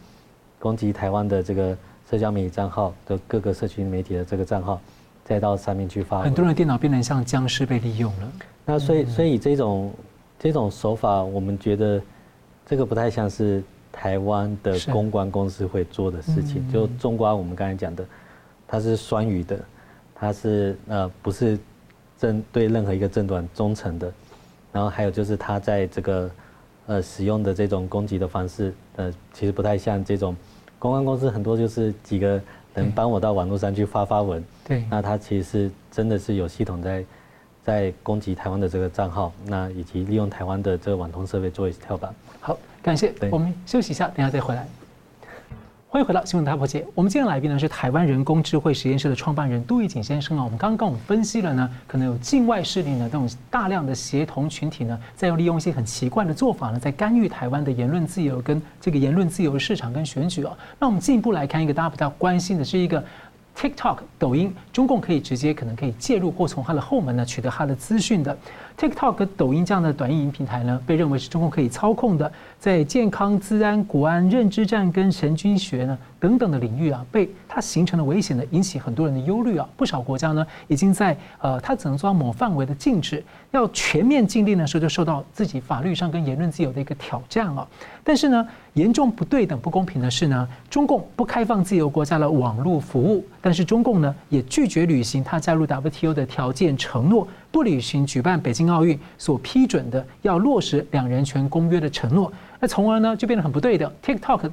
[0.57, 1.77] 攻击台湾的这个
[2.09, 4.81] 社交媒体账号的各个社群媒体的这个账号，
[5.23, 6.23] 再到上面去发。
[6.23, 8.31] 很多人的电脑变成像僵尸被利用了。
[8.65, 9.93] 那所以所以这种
[10.39, 12.01] 这种手法，我们觉得
[12.65, 16.67] 这个不太像是台湾的公关公司会做的事情。
[16.73, 18.03] 就中国我们刚才讲的，
[18.67, 19.59] 它是双语的，
[20.15, 21.55] 它是呃不是
[22.17, 24.11] 正对任何一个政党忠诚的。
[24.71, 26.29] 然后还有就是他在这个，
[26.87, 30.35] 呃，使用的这种攻击的方式，呃，其实不太像这种
[30.77, 32.41] 公关公司，很多就是几个
[32.73, 34.43] 人帮我到网络上去发发文。
[34.65, 34.83] 对。
[34.89, 37.05] 那他其实是真的是有系统在，
[37.63, 42.13] 在攻击台湾的这个账号，那以及利用台湾的这个网通设备做一次跳板。
[42.41, 43.13] 好，感谢。
[43.31, 44.67] 我们休息一下，等下再回来。
[45.95, 46.85] 欢迎回到新闻大破解。
[46.93, 50.43] 我们今天来宾呢是台湾人工智慧实验室的创办人杜玉景先生啊。
[50.43, 60.53] 我们刚刚我们分析了呢，可能有境外势力呢，这种大量的协同群体呢，在用利用一些很奇怪的做法呢，在干预台湾的言论自由跟这个言论自由市场跟选举啊。
[60.77, 63.01] 那我们进一步来看一个大家比较关心的是一个
[63.57, 68.37] TikTok 抖音，中共可以直接可能可以介入或从它的后门呢取得它的资讯的。
[68.77, 79.65] TikTok 抖音这样的短影音平台呢，被认为是中共可以操控的，在健康、资安、国安、认知战跟神经学呢等等的领域啊，被它形成了危险的，引起很多人的忧虑啊。
[79.77, 87.65] 不少国家呢，已经在呃，它只能做到某范围的禁止，要全面禁令的时候，就受到自己法律上跟言论自由的一个挑战啊。
[88.07, 97.27] 但是呢，严重不对等、不公平的是呢，中共不开放自由国家的网络服务，但是中共呢，也拒绝履行它加入 WTO 的条件承诺。
[97.51, 103.91] 不履行举办北京奥运所批准的要落实两人权公约的承诺，那从而呢就变得很不对的。
[104.05, 104.51] TikTok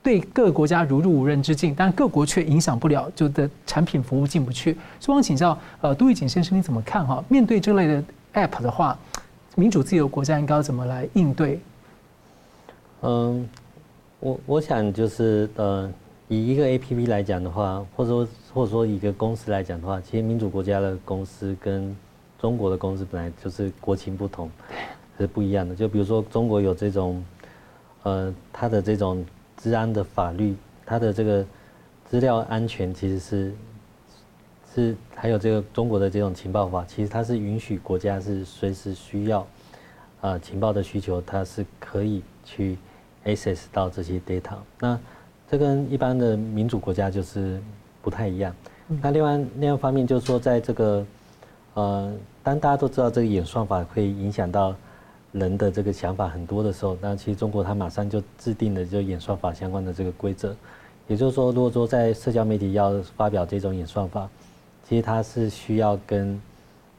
[0.00, 4.76] 对各个国家如入无人之境，但各国却影响不了，就的产品服务进不去。
[5.00, 7.24] 所以，我想请教呃杜奕瑾先生，你怎么看哈？
[7.28, 8.04] 面对这类的
[8.34, 8.96] App 的话，
[9.56, 11.58] 民主自由国家应该要怎么来应对？
[13.06, 13.46] 嗯，
[14.18, 15.92] 我我想就是呃，
[16.26, 21.94] 以一个 APP 来讲的话，或者说或者说一个公司来讲的话，其实民主国家的公司跟
[22.38, 24.50] 中国的公司本来就是国情不同，
[25.18, 25.76] 是不一样的。
[25.76, 27.22] 就比如说，中国有这种，
[28.04, 29.22] 呃，它的这种
[29.58, 31.44] 治安的法律，它的这个
[32.06, 33.54] 资料安全其实是
[34.74, 39.46] 是还有这个中国的这种情报法，其实它是允许国家是随时需要，
[40.22, 42.78] 啊，情报的需求，它是可以去
[43.24, 44.54] access 到这些 data。
[44.80, 44.98] 那
[45.50, 47.60] 这跟一般的民主国家就是
[48.02, 48.54] 不太一样。
[49.00, 51.06] 那另外另外一方面就是说，在这个
[51.74, 52.14] 呃。
[52.44, 54.76] 当大家都知道这个演算法会影响到
[55.32, 60.54] 人的这个想法很多的时候，那其实中国它马上就制定了就演算法相关的这个规则。
[61.08, 64.28] 也就是说，如果说在社交媒体要发表这种演算法，
[64.86, 66.38] 其实它是需要跟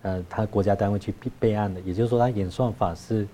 [0.02, 1.80] 呃它国家单位去备案的。
[1.82, 3.28] 也就是说，它演算法是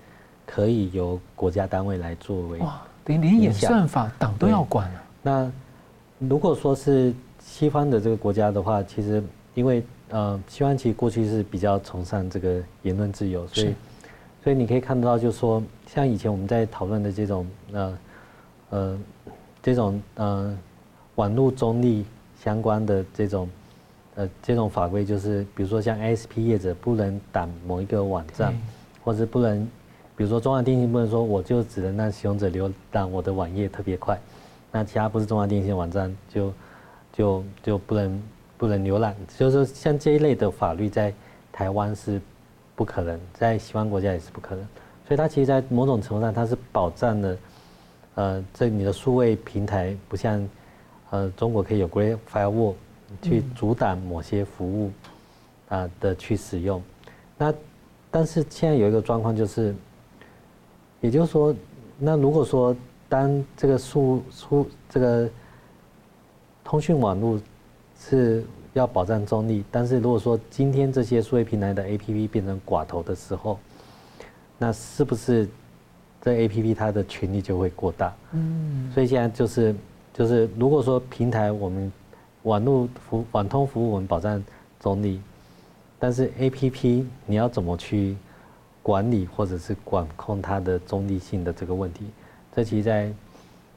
[0.46, 2.58] 可以由国家单位来作为。
[2.58, 5.02] 哇，等于连演算法党都要管啊。
[5.22, 5.52] 那
[6.18, 9.22] 如果说是西方的这个国家的话，其实
[9.54, 9.82] 因为。
[10.14, 13.74] 呃，西方其实过去是比较崇尚这个言论自由，所以，
[14.44, 17.98] 所以你可以看得到，就是说，像以前我们在讨论的这种呃
[18.68, 18.98] 呃
[19.62, 20.54] 这种呃
[21.14, 22.04] 网络中立
[22.38, 23.48] 相关的这种
[24.16, 28.54] 呃这种法规，就是比如说像 ISP 业者不能挡某一个网站，
[29.02, 29.66] 或者不能，
[30.22, 34.16] 比如说中华电信不能说我就只能让使用者浏览我的网页特别快，
[34.70, 36.52] 那其他不是中华电信网站就
[37.12, 38.22] 就就不能。
[38.56, 41.12] 不能浏览，就是说像这一类的法律在
[41.50, 42.20] 台湾是
[42.76, 44.64] 不可能，在西方国家也是不可能，
[45.04, 47.36] 所以它其实，在某种程度上，它是保障了，
[48.14, 50.48] 呃，这你的数位平台不像，
[51.10, 52.74] 呃，中国可以有 Great Firewall
[53.20, 54.92] 去阻挡某些服务
[55.68, 56.80] 啊的去使用。
[57.36, 57.52] 那
[58.12, 59.74] 但是现在有一个状况就是，
[61.02, 61.54] 也就是说，
[61.98, 62.74] 那如果说
[63.08, 65.28] 当这个数数这个
[66.64, 67.38] 通讯网络
[67.98, 73.58] 是要保障中立，但是如果说今天这些数位平台的 APP 变成寡头的时候，
[74.56, 75.46] 那是不是
[76.22, 78.14] 这 APP 它的权力就会过大？
[78.30, 79.74] 嗯，所以现在就是
[80.14, 81.92] 就是如果说平台我们
[82.44, 84.42] 网络服网通服务我们保障
[84.80, 85.20] 中立，
[85.98, 88.16] 但是 APP 你要怎么去
[88.82, 92.06] 管理或者是管控它的中立性的这个问题？
[92.54, 93.12] 这其实在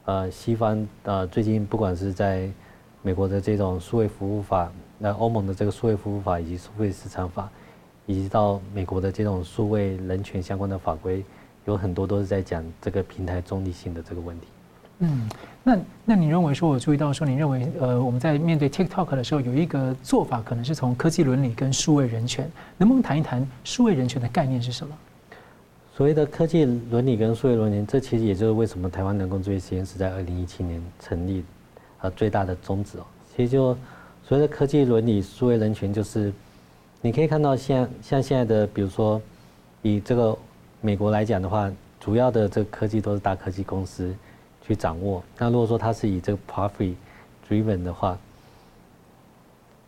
[0.06, 2.50] 呃西方呃最近不管是在
[3.02, 7.50] 美国的这种数位服务法，那欧盟的这个数位服务法以及数位市场法，
[8.08, 11.24] 以及到美国的这种数位人权相关的法规，
[11.66, 14.48] 有很多都是在讲这个平台中立性的这个问题。
[15.00, 15.30] 嗯，
[15.64, 24.96] 那那你认为说，我注意到说，你认为呃，我们在面对 TikTok 的时候，有一个做法可能是从科技伦理跟数位人权，能不能谈一谈数位人权的概念是什么？
[25.96, 31.44] 所谓的科技伦理跟数位伦理，这其实也就是为什么台湾人工智慧实验室在二零一七年成立。
[32.02, 33.06] 呃最大的宗旨哦，
[33.36, 33.76] 其实就
[34.22, 36.32] 所谓的科技伦理、数位人权，就是
[37.02, 39.20] 你可以看到现像现在的，比如说
[39.82, 40.38] 以这个
[40.82, 44.14] 美国来讲的话，主要的这个科技都是大科技公司
[44.66, 45.24] 去掌握。
[45.38, 46.96] 那如果说它是以这个 profit
[47.50, 48.18] driven 的话，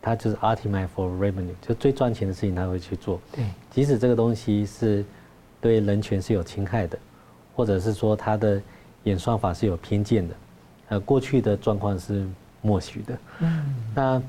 [0.00, 3.20] 它就是 optimize for revenue，就最赚钱的事情他会去做。
[3.32, 5.04] 对，即使这个东西是
[5.60, 6.96] 对人权是有侵害的，
[7.56, 8.62] 或者是说它的
[9.02, 10.34] 演算法是有偏见的。
[10.90, 12.26] 呃，过去的状况是
[12.62, 13.18] 默许的。
[13.40, 14.22] 嗯，那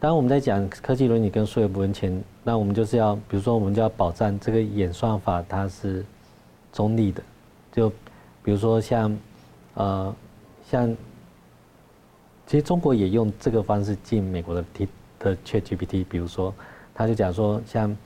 [0.00, 6.04] 当然我们在讲科技伦理跟数位人权，那我们就是要，比如说，我们就要保障这个演算法它是
[6.72, 7.22] 中立的。
[7.70, 7.88] 就
[8.42, 9.16] 比如说像，
[9.74, 10.14] 呃，
[10.70, 10.96] 像，
[12.46, 16.54] 其实中国也用这个方式进美国的 T 的 ChatGPT，比如说，
[16.94, 17.96] 他就讲说，像，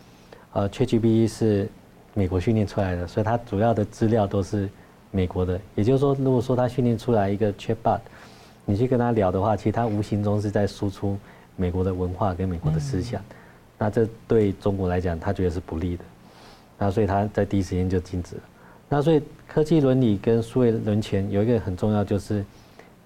[0.53, 1.69] 呃，ChatGPT 是
[2.15, 4.69] 美国训练出来的，所以它主要的资料都是。
[5.13, 8.01] 美国的，也就是说，如果说他训练出来一个 chatbot，
[8.67, 11.17] 你去跟他聊的话，其实他无形中是在输出
[11.55, 13.23] 美国的文化跟美国的思想，
[13.79, 16.05] 那这对中国来讲，他觉得是不利的，
[16.77, 18.43] 那所以他在第一时间就禁止了。
[18.89, 22.45] 那所以科技伦理跟数位人权有一个很重要，就是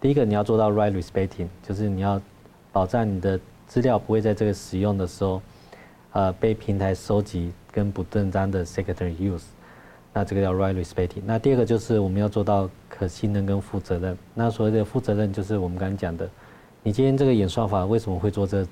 [0.00, 2.20] 第一个你要做到 right respecting，就是你要
[2.70, 5.40] 保障你的资料不会在这个使用的时候，
[6.12, 9.44] 呃，被平台收集跟不正当的 secondary use。
[10.12, 11.22] 那这个叫 right respecting。
[11.24, 14.18] 那第二个就是我们要做到可信任跟负责任。
[14.34, 16.28] 那所谓的负责任，就是我们刚刚讲的，
[16.82, 18.66] 你今天这个演算法为什么会做这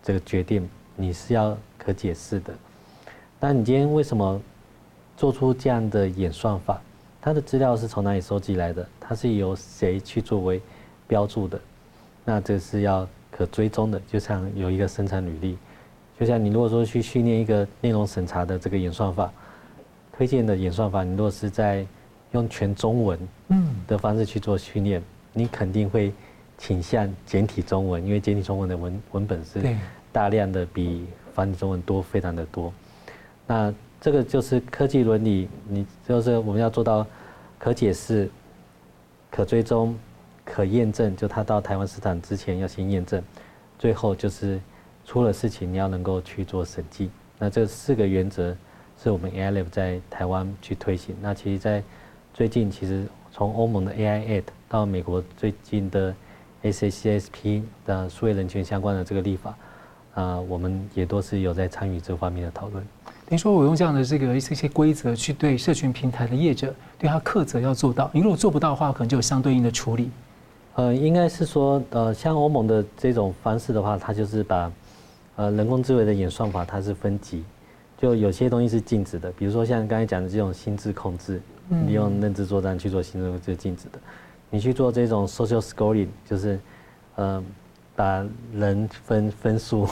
[0.00, 2.54] 这个决定，你是要可解释的。
[3.40, 4.40] 那你今天为什么
[5.16, 6.80] 做出这样的演算法？
[7.20, 8.86] 它的资料是从哪里收集来的？
[9.00, 10.60] 它是由谁去作为
[11.08, 11.60] 标注的？
[12.24, 15.56] 那这是要可追踪的，就像有一个生产履历。
[16.18, 19.32] 就像你如果说去训练一个内容审查的这个演算法。
[20.18, 21.86] 推荐的演算法，你如果是在
[22.32, 23.18] 用全中文
[23.86, 25.02] 的方式去做训练，
[25.34, 26.10] 你肯定会
[26.56, 29.62] 倾向简体中文，因为简体中文的文文本是
[30.12, 32.72] 大量的比繁体中文多，非常的多。
[33.46, 37.06] 那这个就是科技伦理，你就是我们要做到
[37.58, 38.30] 可解释、
[39.30, 39.96] 可追踪、
[40.44, 43.22] 可验证，就他到台湾市场之前要先验证，
[43.78, 44.60] 最后就是
[45.04, 47.10] 出了事情你要能够去做审计。
[47.38, 48.56] 那这四个原则。
[48.98, 51.14] 是我们 AI Lab 在台湾去推行。
[51.20, 51.82] 那其实，在
[52.32, 56.14] 最近，其实从欧盟的 AI Act 到美国最近的
[56.62, 59.54] ACCSP 的数位人权相关的这个立法，
[60.14, 62.82] 啊，我们也都是有在参与这方面的讨论。
[63.28, 68.08] 等于说，我用这样的这个一些规则去对社群平台的业者，对他苛责要做到。
[68.14, 70.10] 你如果做不到的话，可能就有相对应的处理。
[70.74, 74.70] 呃，应该是说，呃，像欧盟的这种方式的话，它就是把
[75.34, 77.42] 呃人工智慧的演算法，它是分级。
[77.98, 81.40] 就有些东西是禁止的，比如说像刚才讲的这种心智控制，
[81.86, 83.98] 利用认知作战去做心智控制是禁止的。
[84.50, 86.60] 你去做这种 social scoring，就是，
[87.16, 87.42] 呃，
[87.96, 89.88] 把人分分数，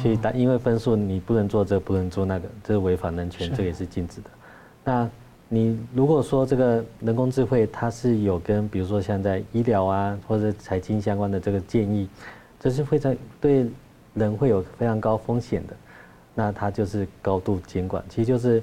[0.00, 4.30] 去打，因为分数你不能做这个，不能做那个，这是违反人权，这个也是禁止的。
[4.84, 5.08] 那
[5.48, 12.08] 你如果说这个人工智慧它是有跟比如说像在医疗啊或者财经相关的这个建议，
[12.60, 13.66] 这是非常对
[14.14, 15.74] 人会有非常高风险的。
[16.34, 18.62] 那它就是高度监管，其实就是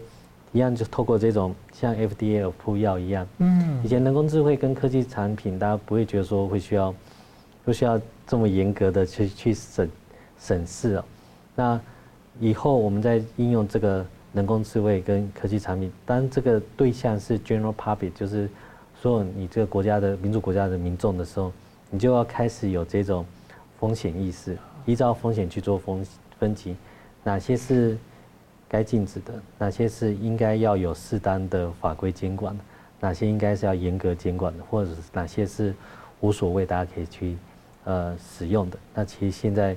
[0.52, 3.28] 一样，就透过这种像 FDA 铺药一样。
[3.38, 6.92] 嗯，以前人工智慧跟科技产品，大家不会觉得说会需要，
[7.64, 9.90] 不需要这么严格的去去审
[10.40, 11.06] 审视哦。
[11.56, 11.82] 那
[12.40, 18.48] 以后我们在应用这个人工智慧跟科技产品，当这个对象是 General Public，就是
[19.02, 21.52] 说你这个国家的民主国家的民众的时候，
[21.90, 23.26] 你就要开始有这种
[23.80, 26.06] 风险意识，依照风险去做分
[26.38, 26.76] 分级。
[27.24, 27.98] 哪些是
[28.70, 29.34] 该禁止的？
[29.58, 32.64] 哪些是应该要有适当的法规监管的？
[33.00, 34.64] 哪些应该是要严格监管的？
[34.70, 35.74] 或者是哪些是
[36.20, 37.36] 无所谓，大家可以去
[37.90, 38.78] 呃使用的？
[38.94, 39.76] 那其实现在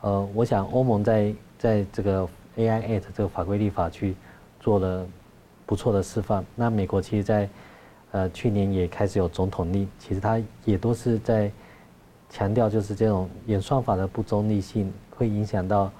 [0.00, 4.16] 呃，我想欧盟在在这个 AI Act 这个法规立法去
[4.58, 5.06] 做了
[5.64, 6.44] 不错的示范。
[6.56, 7.48] 那美国其实在
[8.10, 11.48] 呃去年也开始有总统令，其实它也都是在
[12.28, 15.90] 强调，就是这种演算法的不中立性会影响到。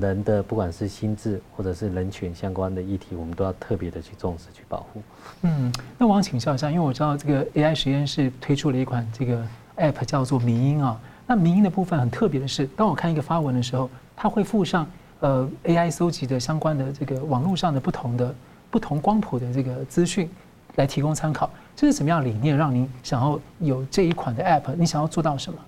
[0.00, 5.02] 人的不管是心智或者是人权相关的议题，我们都要特别的去重视、去保护。
[5.42, 11.00] 嗯，那我想请教一下，因为我知道这个 AI 实验室推出了一款这个 App 叫做迷音啊。
[11.26, 14.86] 那迷音的部分很特别的是，当我看一个发文的时候，它会附上
[15.20, 18.34] 呃 AI 搜集的相关的这个网络上的不同的
[18.70, 20.28] 不同光谱的这个资讯
[20.76, 21.48] 来提供参考。
[21.74, 24.74] 这是什么样理念让您想要有这一款的 App？
[24.76, 25.58] 你想要做到什么？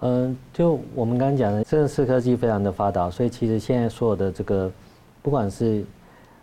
[0.00, 4.70] 嗯，就我们刚刚讲的，生成式科技非常的发达，所以其实现在所有的这个，
[5.22, 5.84] 不管是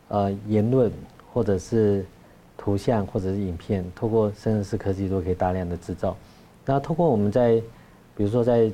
[0.08, 0.92] 呃言论，
[1.32, 2.06] 或者是
[2.58, 6.16] 图像，或者是影片，透过生成式科技都可以大量的制造。
[6.66, 7.62] 那通过我们在，
[8.16, 8.72] 比如说在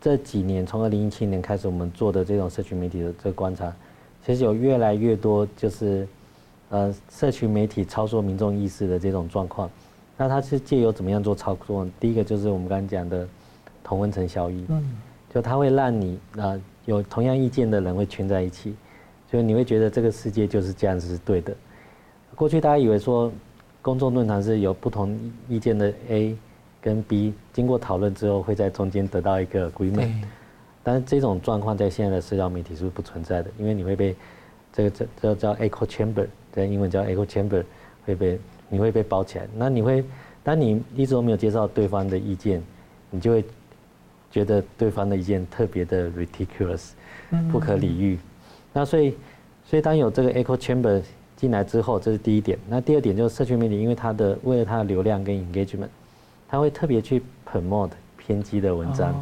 [0.00, 3.72] 这几年，从二零一七年开始，我们做的这种社群媒体的这个观察，
[4.24, 6.06] 其实有越来越多就是
[6.70, 9.70] 呃社群媒体操作民众意识的这种状况。
[10.16, 11.88] 那它是借由怎么样做操作？
[11.98, 13.26] 第一个就是我们刚刚讲的。
[13.84, 14.80] 同温层效应，嗯，
[15.34, 18.76] 就它会让你啊有同样意见的人会圈在一起，
[19.28, 21.52] 所以你会觉得这个世界就是这样子是对的。
[22.36, 23.30] 过去大家以为说
[23.82, 26.36] 公众论坛是有不同意见的 A
[26.82, 30.12] 跟 B 经过讨论之后会在中间得到一个 agreement，
[30.82, 34.14] 但是这种状况在现在的社交媒体是不存在的，因为你会被
[34.72, 37.64] 这个这这叫 echo chamber，在英文叫 echo chamber，
[38.04, 39.46] 会被你会被包起来。
[39.56, 40.04] 那你会
[40.42, 42.62] 当你一直都没有接受对方的意见，
[43.10, 43.44] 你就会。
[44.32, 46.92] 觉得对方的意见特别的 ridiculous，
[47.50, 48.18] 不可理喻。
[48.72, 49.14] 那所以，
[49.62, 51.02] 所以当有这个 echo chamber
[51.36, 52.58] 进来之后，这是第一点。
[52.66, 55.88] 那第二点就是社群媒体，因为它的为了它的流量跟 engagement，
[56.52, 59.14] 它会特别去 promote 偏激的文章，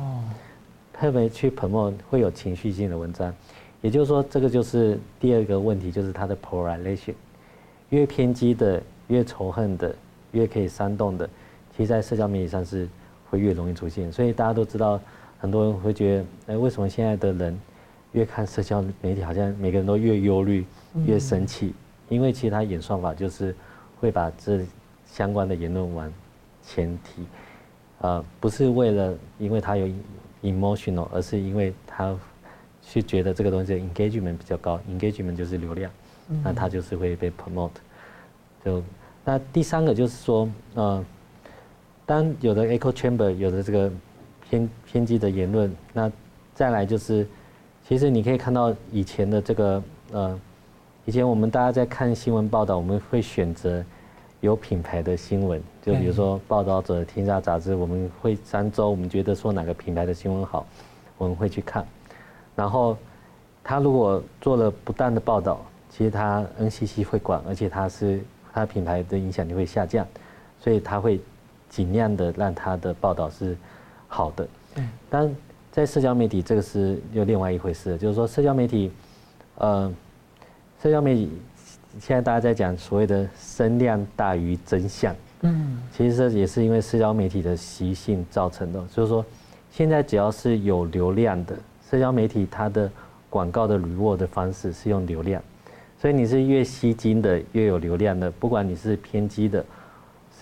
[0.93, 3.33] 特别去 promote 会有情绪性的文章。
[3.83, 7.15] 也就是说，这个就是第二个问题，就是它的 polarization，
[7.91, 9.95] 越偏激的、越仇恨的、
[10.33, 11.31] 越可以煽动的，
[11.77, 12.89] 其实在社交媒体上是。
[13.31, 15.01] 会越容易出现，所以大家都知道，
[15.39, 17.57] 很多人会觉得，哎，为什么现在的人
[18.11, 20.67] 越看社交媒体，好像每个人都越忧虑、
[21.07, 21.73] 越生气？
[22.09, 23.55] 因为其实他演算法就是
[24.01, 24.67] 会把这
[25.07, 26.13] 相关的言论往
[26.73, 27.27] 前提，
[28.01, 29.89] 呃，不是为了因为他有
[30.43, 32.17] emotional，而是因为他
[32.81, 35.91] 去觉得这个东西的 engagement 比较高，engagement 就是流量，
[36.45, 37.71] 那他就是会被 promote。
[38.65, 38.83] 就
[39.25, 41.05] 那第三个就是说，呃。
[42.07, 43.89] 当有的 echo chamber 有的这个
[44.43, 46.11] 偏偏激的言论，那
[46.57, 47.25] 再来就是，
[47.87, 49.81] 其实你可以看到以前的这个
[50.11, 50.41] 呃，
[51.05, 53.85] 以前我们大家在看新闻报道，我们会选择
[54.41, 60.67] 有品牌的新闻，就比如说报道者、天下杂志，我们会三周，我们觉得说哪个品牌的新闻好，
[61.19, 61.87] 我们会去看。
[62.57, 62.97] 然后
[63.63, 68.21] 他如果做了不当的报道，其实他 NCC 会管，而且他是
[68.53, 70.07] 他品牌的影响力会下降，
[70.59, 71.21] 所以他会。
[71.71, 73.57] 尽量的让他的报道是
[74.09, 75.37] 好的，嗯，但
[75.71, 78.91] 在社交媒体这个是又另外一回事，就是说社交媒体，
[79.55, 79.89] 呃，
[80.83, 81.31] 社交媒体
[81.99, 89.25] 现在大家在讲所谓的声量大于真相，嗯，其实这也是因为社交媒体的习性造成的，就是说
[89.73, 91.57] 现在只要是有流量的
[91.91, 92.91] 社交媒体，它的
[93.29, 95.43] 广告的 reward 的方式是用流量，
[96.01, 99.65] 所以你是越吸睛的越有流量的，不管你是偏激的。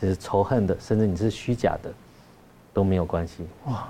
[0.00, 1.92] 是仇恨的，甚至你是虚假的，
[2.72, 3.44] 都没有关系。
[3.66, 3.88] 哇！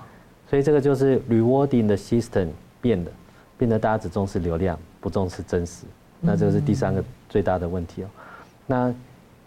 [0.49, 2.47] 所以这个就是 rewarding 的 system
[2.81, 3.11] 变的，
[3.59, 5.85] 变得大家只重视流量，不重视真实。
[6.19, 8.07] 那这个是第三个最大的问题哦。
[8.67, 8.93] 那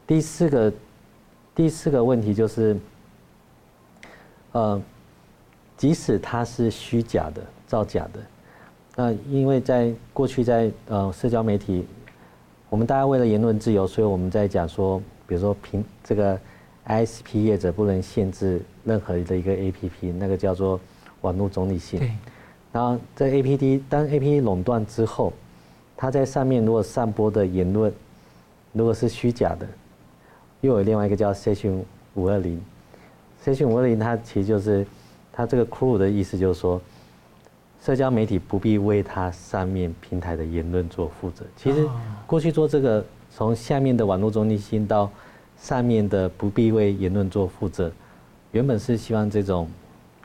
[0.06, 0.72] 第四个，
[1.54, 2.76] 第四个问题就是，
[4.52, 4.80] 呃，
[5.76, 8.20] 即使它是虚假的、造假的，
[8.96, 11.84] 那因为在过去在呃社交媒体，
[12.70, 16.38] 我们大家为了言论自由，所以我们在讲说，比如说平这个。
[16.84, 20.80] ISP 业者不能限制任何的一个 APP，那个叫做
[21.20, 22.00] 网络中立性。
[22.72, 25.32] 然后在 APD 当 APP 垄断之后，
[26.02, 27.92] 它在上面如果散播的言论，
[28.72, 29.64] 如果是虚假的，
[30.60, 31.78] 又有另外一个叫 Section
[32.14, 32.60] 五二零。
[33.44, 34.84] Section 五二零它其实就是
[35.32, 36.82] 它这个 clue 的意思就是说，
[37.80, 41.44] 社交媒体不必为它上面平台的言论做负责。
[41.56, 41.88] 其实
[42.26, 45.08] 过去做这个，从下面的网络中立性到
[45.56, 47.92] 上面的不必为言论做负责，
[48.50, 49.70] 原本是希望这种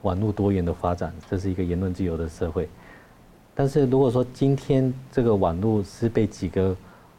[0.02, 2.68] 网络多元的发展，这是一个言论自由的社会。
[3.60, 6.78] 但是如果说今天这个网络是被几个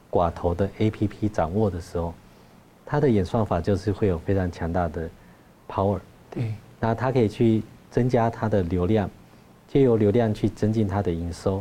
[0.09, 2.15] 寡头的 APP 掌握的时候，
[2.87, 5.11] 它的演算法就是会有非常强大的
[5.69, 5.99] power。
[6.31, 7.61] 对，那它可以去
[7.91, 9.11] 增加它的流量，
[9.67, 11.61] 借由流量去增进它的营收，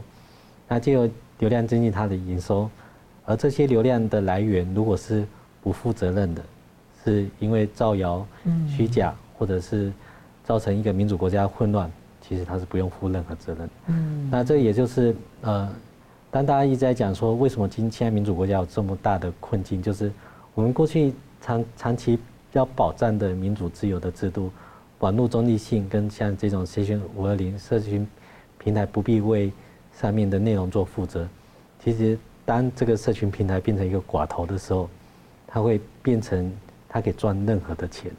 [0.68, 1.10] 那借由
[1.40, 2.70] 流量增进它的营收，
[3.26, 5.26] 而这些流量的来源如果是
[5.60, 6.44] 不负责任的，
[7.04, 8.24] 是因为造谣、
[8.68, 9.92] 虚假，或者是
[10.44, 11.92] 造成一个民主国家混乱，
[12.28, 13.70] 其实他是不用负任何责任。
[13.88, 15.70] 嗯，那这也就是呃，
[16.30, 20.12] 当大家一直在讲说，为什么今天民主国家有这么大的困境，就是
[20.54, 22.20] 我们过去长长期
[22.52, 24.52] 要保障的民主自由的制度。
[25.00, 28.08] 网络中立性跟像这种 Section 五二零社群
[28.58, 29.52] 平台不必为
[29.94, 31.28] 上面的内容做负责。
[31.84, 34.90] 其实，当这个社群平台变成一个寡头的时候，
[35.46, 36.52] 它会变成
[36.90, 38.12] 它可以赚任何的钱，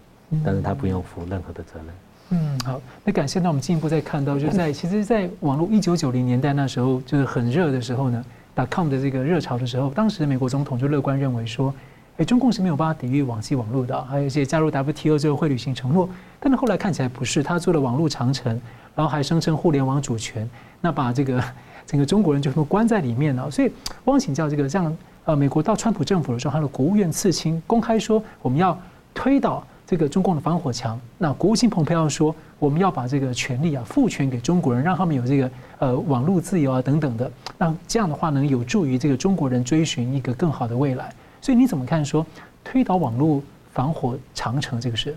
[0.45, 1.87] 但是它不用负任何的责任。
[2.31, 3.41] 嗯，好，那感谢。
[3.41, 8.25] 那我们进一步再看到， 就是在其实，在网络一九九零年代那时候，就是很热的时候呢
[8.71, 11.75] ，.com 的这个热潮的时候，当时的美国总统就乐观认为说。
[12.19, 16.09] 哎，中共是没有办法抵御网际网络的，还有一些加入 WTO 之后会履行承诺，
[16.41, 18.61] 但是后来看起来不是，他做了网络长城，
[18.97, 20.51] 然后还声称互联网主权，
[20.81, 21.41] 那把这个
[21.87, 23.49] 整个中国人就关在里面了。
[23.49, 23.71] 所以，
[24.07, 24.93] 汪请教这个，像
[25.27, 28.77] 呃，美国到川普政府的时候，他的国务院次卿公开说我们要
[29.15, 41.11] 推倒这个中共的防火墙，那国务卿蓬佩奥说我们要把这个权力啊赋权给中国人，让他们有这个呃网络自由啊等等的，那这样的话能有助于这个中国人追寻一个更好的未来。
[41.41, 42.27] 所以你怎么看说
[42.63, 45.17] 推倒网络防火长城这个事？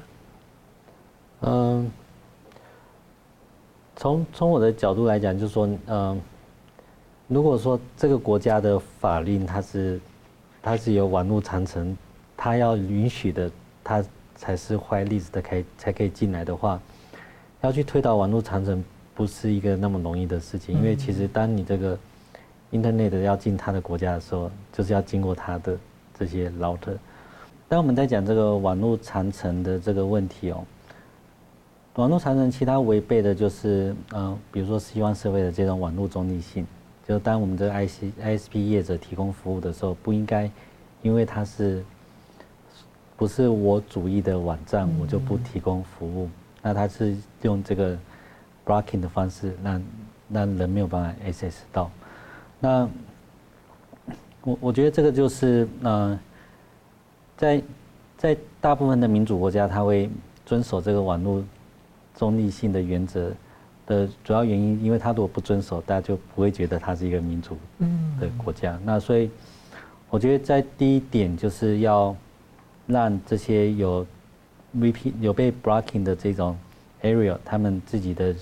[1.41, 1.91] 嗯，
[3.97, 6.21] 从从我的角度来讲，就是说，嗯，
[7.27, 9.99] 如果说这个国家的法令它是
[10.61, 11.93] 它是有网络长城，
[12.37, 13.51] 它要允许的，
[13.83, 14.01] 它
[14.41, 16.81] 才是坏例子的可以才可以进来的话，
[17.61, 18.83] 要去推倒网络长城
[19.13, 21.95] 不是一个那么容易的事情，因为其实当你这个
[22.71, 25.77] Internet 要进他的国家的时候，就是要经过他的。
[26.13, 26.95] 这些 router，
[27.67, 30.63] 当我们在讲这个网络长城的这个问题哦，
[31.95, 36.63] 网络长城其他违背的就是嗯，比如说希望社会的这种网络中立性，
[37.07, 40.47] 就当我们这个 IC ISP 业者提供服务的时候，不应该
[41.01, 41.83] 因为它是
[43.21, 46.27] 不是我主义的网站，我就不提供服务，
[46.59, 47.95] 那它是用这个
[48.65, 49.83] blocking 的方式，让
[50.27, 51.91] 让人没有办法 access 到，
[52.59, 52.89] 那。
[54.43, 56.19] 我我觉得这个就是，呃，
[57.37, 57.61] 在
[58.17, 60.09] 在大部分的民主国家，他会
[60.43, 61.43] 遵守这个网络
[62.15, 63.31] 中立性的原则
[63.85, 67.55] 的主要原因，因为他如果不遵守，大家就不会觉得它是一个民主
[68.19, 68.79] 的国家。
[68.83, 69.29] 那所以，
[70.09, 72.15] 我觉得在第一点就是要
[72.91, 74.05] 让这些有
[74.77, 76.57] VP 有被 blocking 的这种
[77.01, 78.35] area，他们自己的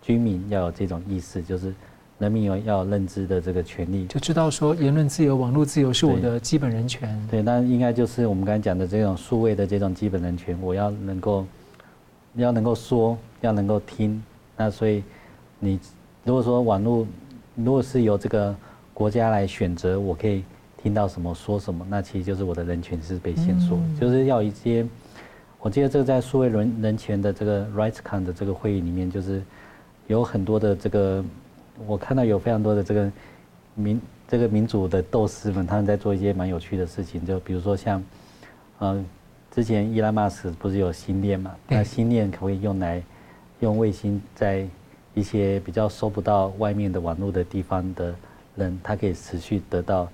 [0.00, 1.74] 居民要有这种意识，就是。
[2.20, 7.18] 人民有要认知的这个权利，就知道说言论自由、网络自由是我的基本人权。
[7.30, 11.46] 对，那应该就是我们刚才讲的这种数位的这种基本人权，我要能够，
[12.34, 14.22] 要能够说，要能够听。
[14.54, 15.02] 那所以
[15.58, 15.80] 你
[16.22, 17.06] 如果说网络
[17.54, 18.54] 如果是由这个
[18.92, 20.44] 国家来选择，我可以
[20.82, 23.76] 听到什么说什么，那其实就是我的人权是被限缩。
[23.76, 24.86] 嗯、就是要一些，
[25.60, 29.42] 我记得这个在数位人人权的这个 RightsCon 的这个会议里面，就是
[30.06, 31.24] 有很多的这个。
[31.86, 33.10] 我看到有非常多的这个
[33.74, 38.04] 民这个民主的斗士们，他们在做一些蛮有趣的事情，就比如说像，
[38.80, 39.02] 嗯，
[39.50, 41.56] 之前伊拉马斯不是有星链嘛？
[41.68, 43.02] 那星链可以用来
[43.60, 44.66] 用卫星在
[45.14, 48.14] 一些比较收不到外面的网络的地方的
[48.56, 50.06] 人，他可以持续得到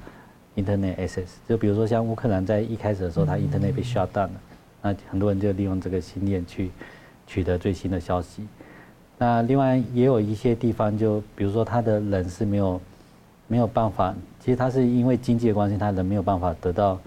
[0.57, 1.29] Internet access。
[1.49, 4.41] 就比如说像乌克兰在一开始的时候，它 Internet 被 shut down 了，
[4.83, 6.71] 那很多人就利用这个新链去
[7.27, 8.47] 取得最新的消息。
[9.19, 12.81] 那另外也有一些地方，就比如说他的人是没有
[13.47, 16.99] 没有办法，其实他是因为经济的关系，他人没有办法得到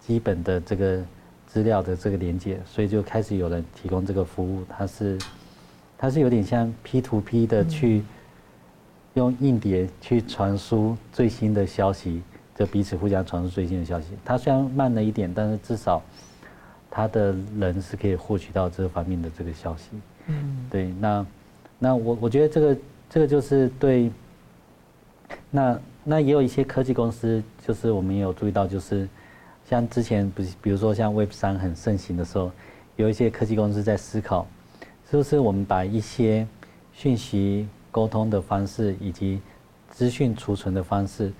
[0.00, 1.02] 基本的这个
[1.46, 4.62] 资料的这个连接，所以就开始有人提供这个服务。
[4.68, 5.18] 它是
[5.98, 8.04] 它是有点像 P to P 的去
[9.14, 12.22] 用硬碟去传输最新的消息，
[12.56, 14.08] 就彼此互相传输最新的消息。
[14.24, 16.02] 它虽然慢了一点，但是至少
[16.90, 19.90] 他的人是可以获取到这方面的这个消息。
[20.26, 21.24] 嗯，对，那。
[21.78, 22.76] 那我我觉得这个
[23.10, 24.10] 这个就是对，
[25.50, 29.06] 那那也有一些科技公司，就是我们也有注意到，就是
[29.68, 32.50] 像之前不是，比如说像 Web 三很盛行的时候，
[32.96, 34.46] 有一些科技公司在思考，
[35.10, 36.48] 是不是我们把一些
[36.94, 39.42] 讯息沟通的方式以及
[39.90, 41.30] 资讯储存的方式，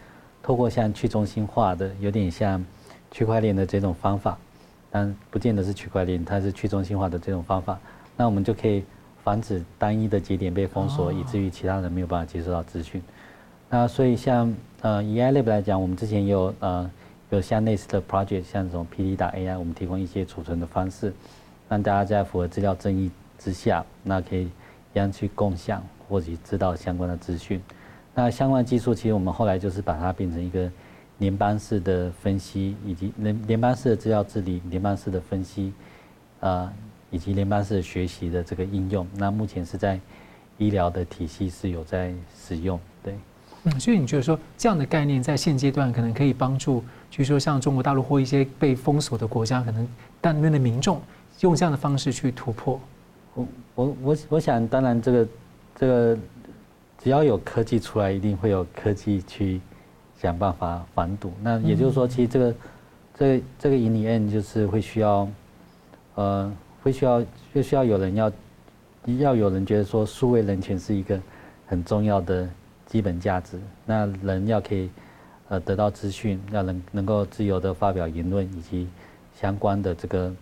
[0.46, 2.64] 透过像去中心化的，有点像
[3.10, 4.38] 区块链的这种方法，
[4.90, 7.76] 但不见得是区块链，它是去中心化的这种方法，
[8.16, 8.84] 那我们就可以。
[9.24, 13.02] 防止单一的节点被封锁，以至于其他人没有办法接收到资讯。
[13.68, 16.88] 那所以像呃以 iLab 来讲，我们之前有呃
[17.30, 21.12] 有像类似的 project，像这种 PD 打 AI，我们提供一些储存的方式，
[21.68, 24.50] 让大家在符合资料正义之下，那可以一
[24.92, 27.60] 样去共享，或者知道相关的资讯。
[28.18, 30.70] 那相关技术其实我们后来就是把它变成一个
[31.18, 35.70] 联邦式的分析，以及联联邦式的资料治理、联邦式的分析，
[36.40, 36.72] 啊，
[37.10, 39.06] 以及联邦式的学习的这个应用。
[39.14, 40.00] 那目前是在
[40.56, 43.14] 医疗的体系是有在使用，对。
[43.64, 49.86] 嗯，所以你觉得说这样的概念在现阶段可能可以帮助，据说像中国大陆或一些被封锁的国家，可能
[50.22, 51.02] 但那边的民众
[51.40, 52.80] 用这样的方式去突破？
[53.34, 55.28] 我我我我想，当然这个
[55.74, 56.18] 这个
[57.06, 59.60] 只要有科技出来，一定会有科技去
[60.20, 61.32] 想办法防堵。
[61.40, 62.54] 那也就是说，其实这个
[63.16, 65.28] 这个这个 in the end 就是会需要，
[66.16, 66.52] 呃，
[66.82, 68.32] 会需要就需要有人要
[69.18, 71.16] 要有人觉得说，数位人权是一个
[71.68, 72.50] 很重要的
[72.86, 73.56] 基本价值。
[73.84, 74.90] 那人要可以
[75.46, 78.88] 呃得到资讯，要能能够自由的发表言论，以及
[79.40, 80.34] 相关的这个。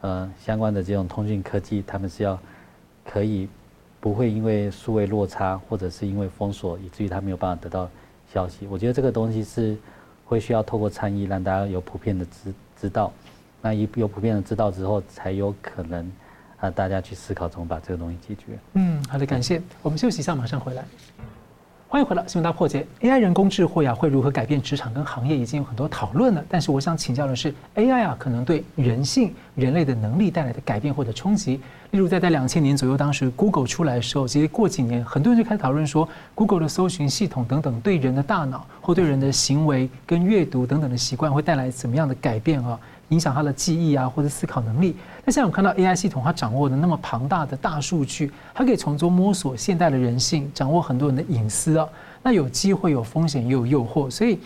[0.00, 2.38] 呃，相关的这种通讯科技，他们是要
[3.04, 3.48] 可以
[4.06, 7.90] 不会因为数位落差，或者是因为封锁，以至于他没有办法得到
[8.32, 8.64] 消息。
[8.68, 9.76] 我觉得这个东西是
[10.24, 13.12] 会需要透过参议，让大家有普遍的知知道。
[13.60, 16.08] 那一有普遍的知道之后，才有可能
[16.60, 18.56] 啊，大家去思考怎么把这个东西解决。
[18.74, 19.60] 嗯，好的，感谢。
[19.82, 20.84] 我们休息一下，马上回来。
[21.96, 22.86] 欢迎回来，新闻大破解。
[23.00, 26.44] AI 人工智慧啊，会如何改变职场跟行业，已经有很多讨论了。
[26.46, 31.58] 但是我想请教的是，AI 啊，可能对人性、人类的能力带来的改变或者冲击。
[31.92, 42.78] 例如在在两千年左右，当时 Google 出来的时候，其实过几年，很多人就开始讨论说，Google 的搜寻系统等等，对人的大脑或对人的行为跟阅读等等的习惯，会带来怎么样的改变啊？
[43.10, 44.96] 影响他的记忆啊，或者思考能力。
[45.24, 51.88] 那现在我们看到 AI 系统，它掌握的那么庞大的大数据，它可以从中摸索现代的人性，掌握很多人的隐私啊。
[52.22, 54.10] 那有机会，有风险，也有诱惑。
[54.10, 54.38] 所以，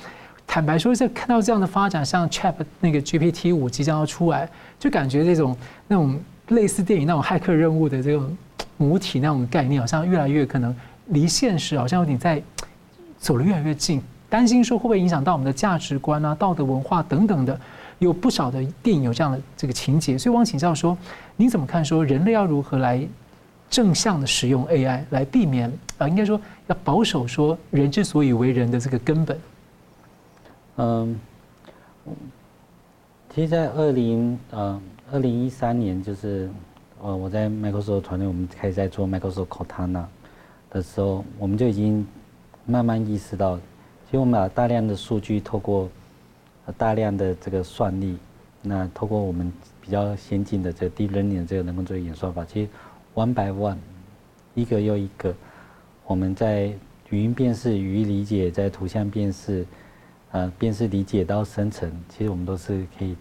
[0.47, 4.49] 坦白说，在看到这样的发展，像 Chat 那个 GPT 五即将要出来，
[4.79, 5.57] 就感觉这种
[5.89, 8.37] 那种类似电影那种骇客任务的这种
[8.77, 10.75] 母体那种概念，好像越来越可能
[11.07, 12.43] 离现实好像有点在
[13.19, 14.03] 走得越来越近。
[14.29, 17.59] 担心说会不会影响到我们的价值观啊、道德文化等等的。
[18.01, 20.97] 有不少的电影有这样的这个情节，所以我想请教说，
[21.37, 21.85] 您怎么看？
[21.85, 23.07] 说人类要如何来
[23.69, 26.09] 正向的使用 AI 来避免啊？
[26.09, 29.39] 应该说要保守说人之所以为人的这个根本。
[30.77, 31.21] 嗯，
[33.35, 34.81] 其实，在二零呃
[35.13, 36.51] 二零一三年，就是
[37.03, 40.05] 呃我在 Microsoft 团队，我们开始在做 Microsoft Cortana
[40.71, 42.07] 的时候，我们就已经
[42.65, 45.87] 慢慢意识到，其实我们把大量的数据透过
[46.77, 48.17] 大量的这个算力，
[48.63, 52.69] 那透过我们比较先进的这个 deep learning 这个人工智能演算法，其实
[53.15, 53.77] one by one，
[54.55, 55.35] 一个又一个，
[56.07, 56.73] 我们在
[57.09, 59.67] 语音辨识、语义理解，在图像辨识，
[60.31, 63.17] 呃，辨识理解到生成，其实我们都是可以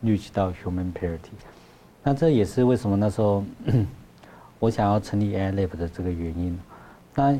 [0.00, 1.32] 滤去到 human parity。
[2.02, 3.44] 那这也是为什么那时候
[4.58, 6.58] 我想要成立 AI Lab 的这个原因。
[7.14, 7.38] 那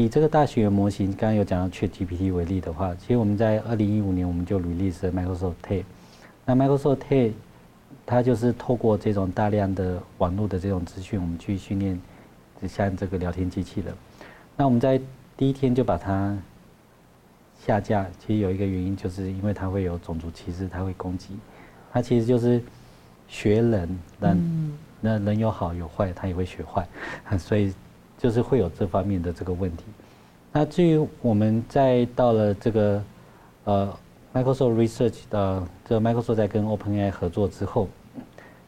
[0.00, 5.84] 以这个大语言模型，刚刚有讲到 ChatGPT 为例的话，其实我们在二零一五年我们就 release 了 Microsoft Tay。
[6.46, 7.32] 那 Microsoft Tay
[8.06, 12.00] 它就是透过这种大量的网络的这种资讯，我们去训练
[12.66, 13.94] 像这个聊天机器人。
[14.56, 14.98] 那我们在
[15.36, 16.34] 第一天就把它
[17.62, 21.36] 下架，其实有一个原因，就是因为它会有种族歧视，它会攻击。
[21.92, 22.62] 它其实就是
[23.28, 24.38] 学人，但
[24.98, 26.88] 那人有好有坏，它也会学坏，
[27.36, 27.70] 所以。
[28.20, 29.84] 就是会有这方面的这个问题。
[30.52, 33.02] 那至于我们在到了这个
[33.64, 33.98] 呃
[34.34, 37.88] Microsoft Research 的这个 Microsoft 在跟 OpenAI 合作之后，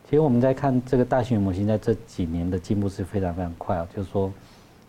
[0.05, 3.87] 其实我们在看这个大型模型在这几年的进步是非常非常快啊。
[3.95, 4.33] 就是说，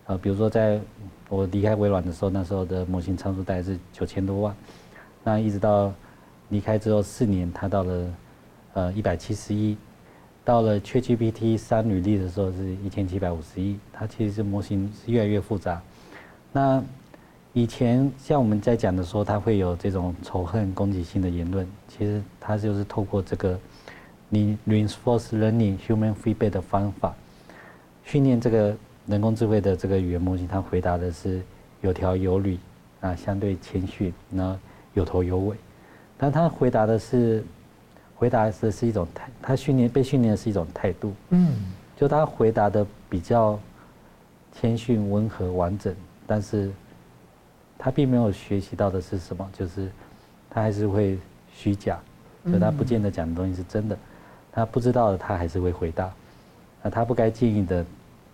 [0.05, 0.79] 呃，比如说在
[1.27, 4.55] 我离开微软的时候，那时候的模型参数大概是九千多万，
[5.25, 5.91] 那一直到
[6.49, 8.13] 离开之后四年，它到了
[8.73, 9.75] 呃一百七十一。
[10.45, 15.81] 到了 ChatGPT 三履历的时候是一千七百五十一，它其实模型是越来越复杂。
[16.51, 16.83] 那
[17.53, 23.57] 以前像我们在讲的说，它会有这种仇恨攻击性的言论，其实它就是透过这个
[24.27, 27.15] 你 reinforce learning human feedback 的方法，
[28.03, 28.75] 训练这个
[29.07, 31.41] 人工智慧的这个语言模型，它回答的是
[31.79, 32.59] 有条有理
[32.99, 34.59] 啊，相对谦逊，然后
[34.93, 35.55] 有头有尾，
[36.17, 37.41] 但它回答的是。
[38.23, 41.55] 回答是是一种态，他训练被训练的是一种态度，嗯，
[41.97, 43.59] 就他回答的比较
[44.53, 45.93] 谦逊、温和、完整，
[46.25, 46.71] 但是
[47.77, 49.89] 他并没有学习到的是什么，就是
[50.49, 51.19] 他还是会
[51.53, 51.99] 虚假，
[52.45, 53.97] 就他不见得讲的东西是真的，
[54.53, 56.09] 他不知道的他还是会回答，
[56.81, 57.85] 那他不该建议的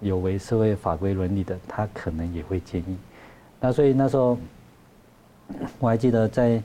[0.01, 2.95] 有违社会法规伦理的，他可能也会建议，
[3.59, 4.37] 那所以那时候
[5.79, 6.61] 我还记得在。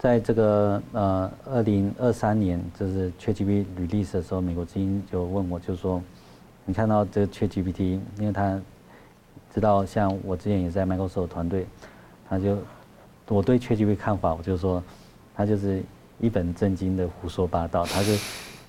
[0.00, 6.02] 在这个呃，二零二三年就是 ChatGPT release 的时候，美国之音就问我，就说，
[6.64, 8.58] 你看到这个 ChatGPT，因为他
[9.52, 11.66] 知道，像我之前也在 Microsoft 团队，
[12.26, 12.56] 他就
[13.28, 14.82] 我对 ChatGPT 看法，我就说
[15.36, 15.82] 他就是
[16.18, 18.10] 一本正经的胡说八道，他就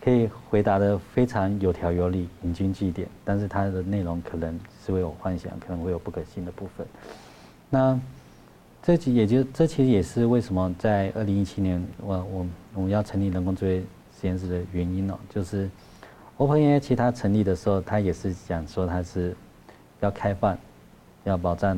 [0.04, 6.86] 可以回答的非常有条有理、引经据典，但是他的内容可能是会有幻想，可能会有不可信的部分。
[7.70, 7.98] 那
[8.84, 13.84] 这其也就这其实也是为什么在二零一七年我我我们要成立人工智慧
[14.20, 15.70] 实验室的原因哦，就是
[16.38, 19.36] OpenAI 其他成立的时候，它也是讲说它是
[20.00, 20.58] 要开放，
[21.26, 21.78] 要保障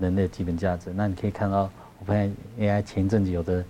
[0.00, 0.92] 人类的基本价值。
[0.92, 1.70] 那你可以看到
[2.04, 3.64] OpenAI 前一阵子有的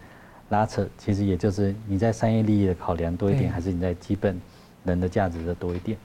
[0.49, 4.41] 拉扯，其实也就是你在商业利益的考量多一点，还是你在基本
[4.85, 5.99] 人的价值的多一点。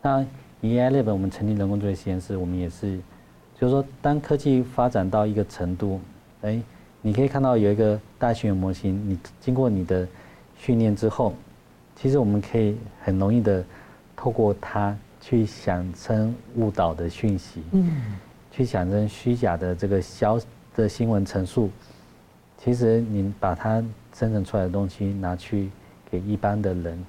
[0.00, 0.24] 那
[0.62, 2.98] AI Lab 我们成立人工智慧实验室，我们也是，
[3.60, 6.00] 就是说当科技发展到一个程度，
[6.42, 6.60] 哎，
[7.02, 10.06] 你可以看到有一个大型模型，你经过你的。
[10.60, 11.32] 训练之后，
[11.94, 13.64] 其实我们可以很容易的
[14.16, 18.18] 透过它去想成误导的讯息，嗯，
[18.50, 20.36] 去想成虚假的这个消
[20.74, 21.70] 的新闻陈述。
[22.56, 23.80] 其实你把它
[24.12, 25.70] 生成出来的东西拿去
[26.10, 27.06] 给一般的人，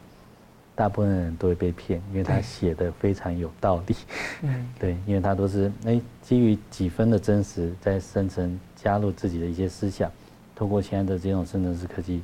[0.80, 3.96] 大部分人都会被骗，因为他写的非常有道理，
[4.44, 10.10] 嗯， 对，因为他都是哎基于几分的真实在生成加入自己的一些思想，
[10.56, 12.22] 通过现在的这种生成式科技。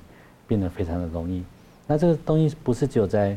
[0.47, 1.43] 变得非常的容易，
[1.87, 3.35] 那这个东西不是只有在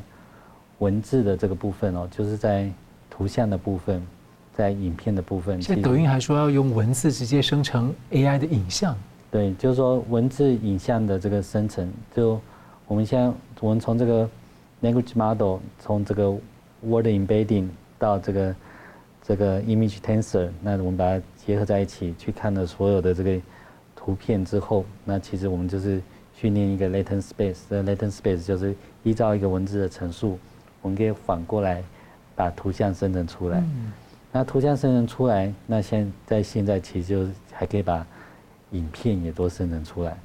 [0.78, 2.70] 文字的这个部分哦，就是在
[3.08, 4.06] 图像的部分，
[4.54, 5.62] 在影片的部分。
[5.62, 8.94] 现在抖音还说要用文字直接生成 AI 的影像。
[9.30, 12.38] 对，就是说文字影像的这个生成，就
[12.86, 14.28] 我们现在我们从这个
[14.82, 16.30] language model，从这个
[16.82, 17.68] word embedding
[17.98, 18.56] 到这个
[19.22, 23.40] 这个 image tensor，那我们把它结合在一起去看了所有的这个
[23.94, 26.00] 图片之后，那其实我们就是。
[26.40, 28.72] 训练一个 latent space，这 latent space 就是
[29.02, 30.38] 依照一个文字的陈述，
[30.80, 31.82] 我们可以反过来
[32.36, 33.60] 把图像生成出来。
[34.30, 38.06] 那图像生成出来，那现在现在其实就还可以把
[38.70, 40.16] 影片也都生成出来。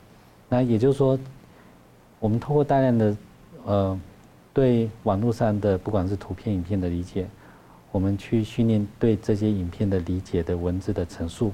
[0.48, 1.18] 那也就是说，
[2.20, 3.18] 我们通过大量的
[3.66, 4.00] 呃
[4.54, 7.28] 对网络上的不管是图片、影片的理解，
[7.92, 11.52] 我们去训练对这些影片的理解的文字的陈述，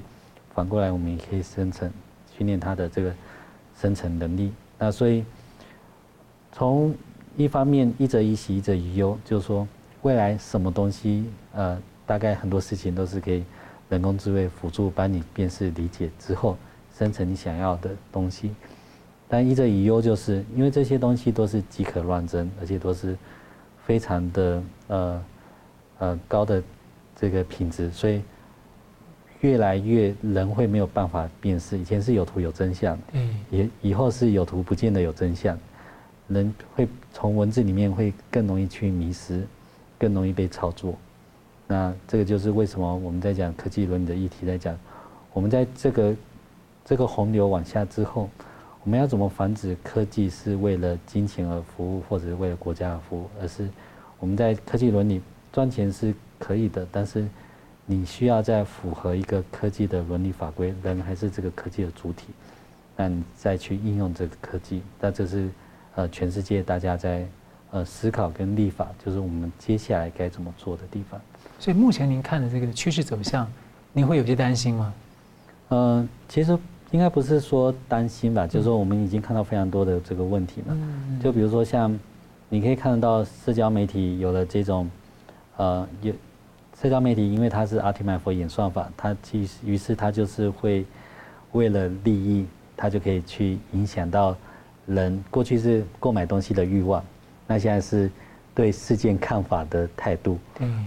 [0.54, 1.90] 反过来我们也可以生成
[2.36, 3.14] 训练它的这个。
[3.80, 5.24] 生成能力，那所以
[6.52, 6.94] 从
[7.34, 9.66] 一方面一则以喜一则以忧，就是说
[10.02, 11.24] 未来什么东西，
[11.54, 13.42] 呃，大概很多事情都是可以
[13.88, 16.58] 人工智慧辅助帮你辨识理解之后
[16.94, 18.54] 生成你想要的东西。
[19.30, 23.16] 但一则以忧，就是因为这些东西都是即可乱真，而且都是
[23.86, 25.24] 非常的呃
[26.00, 26.62] 呃高的
[27.16, 28.20] 这个品质，所以。
[29.42, 35.58] 越来越人会没有办法辨识，以前是有图有真相，嗯，以以后是有图不见得有真相，
[36.28, 39.46] 人会从文字里面会更容易去迷失，
[39.98, 40.94] 更容易被操作。
[41.66, 44.78] 那这个就是为什么我们在讲科技伦理的议题，在讲
[45.32, 46.14] 我们在这个
[46.84, 48.28] 这个洪流往下之后，
[48.84, 53.68] 我们要怎么防止科技是为了金钱而服务，或者是为了国家而服务，而是
[54.18, 55.20] 我们在科技伦理
[55.52, 57.26] 赚钱是可以的，但是。
[57.86, 62.26] 你需要在符合一个科技的伦理法规，人还是这个科技的主体，
[62.96, 65.48] 那你再去应用这个科技，那这是
[65.96, 67.26] 呃全世界大家在
[67.72, 71.20] 呃思考跟立法，就是我们接下来该怎么做的地方。
[71.58, 73.50] 所以目前您看的这个趋势走向，
[73.92, 74.94] 您会有些担心吗？
[75.70, 76.56] 呃，其实
[76.90, 80.76] 应该不是说担心吧，就是说我们已经看到非常多的这个问题了。
[81.22, 81.98] 就比如说像
[82.48, 84.90] 你可以看得到社交媒体有了这种
[85.56, 86.12] 呃有。
[86.80, 90.82] 社交媒体因为它是 optimize for 演算法，它其实于是它就是会
[91.52, 94.34] 为了利益，它就可以去影响到
[94.86, 95.22] 人。
[95.30, 97.04] 过去是购买东西的欲望，
[97.46, 98.10] 那现在是
[98.54, 100.38] 对事件看法的态度，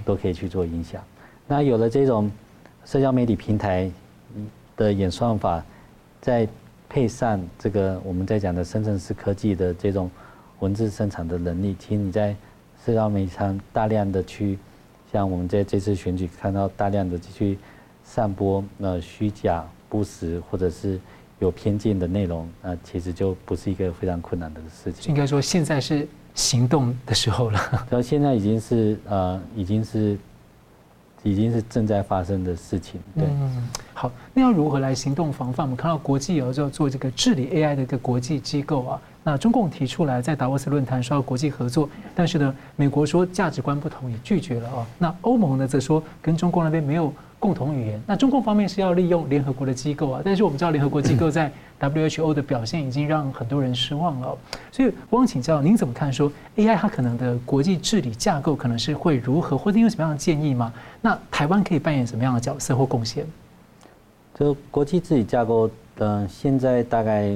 [0.04, 1.00] 都可以去做影响。
[1.48, 2.32] 那有了这种
[2.84, 3.88] 社交媒体平台
[4.76, 5.64] 的演算法，
[6.24, 6.48] 再
[6.88, 10.10] 配上这个我们在讲的深圳市科技的这种
[10.60, 12.34] 文字生产的能力，其实你在
[12.86, 14.58] 社交媒体上大量的去。
[15.12, 17.60] 像我们在这次选举看到大量的去
[18.04, 21.00] 散播呃虚假不实或者是
[21.40, 25.14] 有偏见的内容，那其实就不是一个非常困难的事情。
[25.14, 27.60] 应该说现在是行动的时候了。
[27.92, 30.18] 然后现在已经是呃已经是
[31.24, 33.02] 已经是正在发生的事情。
[33.16, 35.66] 对，嗯，好，那要如何来行动防范？
[35.66, 39.02] 我们看到国际有时候做这个治理 AI 的一个国际机构啊。
[39.26, 44.86] 那中共提出来在达沃斯论坛说要国际合作，但是呢，美国说价值观不同，也拒绝了啊。
[45.00, 47.14] 那欧盟呢则说跟中共那边没有
[47.44, 48.02] 共同语言。
[48.08, 54.38] 那中共方面是要利用联合国的机构啊，但是我们知道联合国机构在 WHO 的表现已经让很多人失望了。
[54.72, 56.12] 所以我想请教您怎么看？
[56.14, 60.72] 说 AI 它可能的国际治理架构可能是会如何，或者有什么样的建议吗？
[61.02, 63.26] 那台湾可以扮演什么样的角色或贡献？
[64.40, 67.36] 就国际治理架构，嗯，现在大概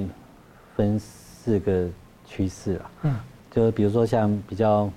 [0.78, 1.86] 分四个
[2.26, 2.92] 趋势啊。
[3.02, 3.16] 嗯，
[3.52, 4.90] 就比如说像比较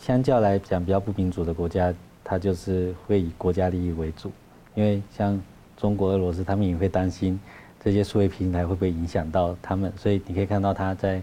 [0.00, 1.94] 相较来讲比较不民主的国家。
[2.24, 4.32] 它就是会以国家利益为主，
[4.74, 5.38] 因为像
[5.76, 7.38] 中国、俄罗斯，他们也会担心
[7.78, 11.20] 这些数位平台会不会影响到他们，所以你可以看到它在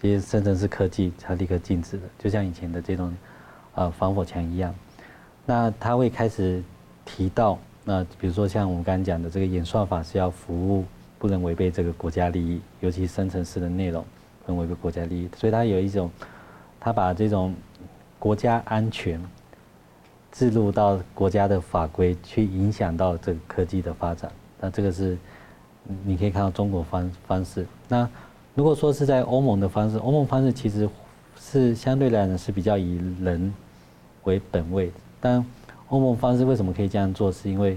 [0.00, 3.14] 这些生成式科技，它立刻禁止的，就像以前的这种
[3.76, 4.74] 呃防火墙一样。
[5.46, 6.62] 那他会开始
[7.04, 10.84] 提到，那比如说像我们刚刚讲的这个演算法是要服务，
[11.18, 14.04] 不能违背这个国家利益，尤其生成式的内容
[14.44, 16.10] 不能违背国家利益，所以它有一种，
[16.80, 17.54] 它把这种
[18.18, 19.20] 国家安全。
[20.32, 25.16] 置入到国家的法规去影响到这个科技的发展，那这个是
[26.04, 27.66] 你可以看到中国方方式。
[27.86, 28.08] 那
[28.54, 30.88] 如果说是在欧盟的方式，欧盟方式其实
[31.38, 33.52] 是相对来讲是比较以人
[34.24, 34.92] 为本位的。
[35.20, 35.44] 但
[35.88, 37.30] 欧盟方式为什么可以这样做？
[37.30, 37.76] 是因为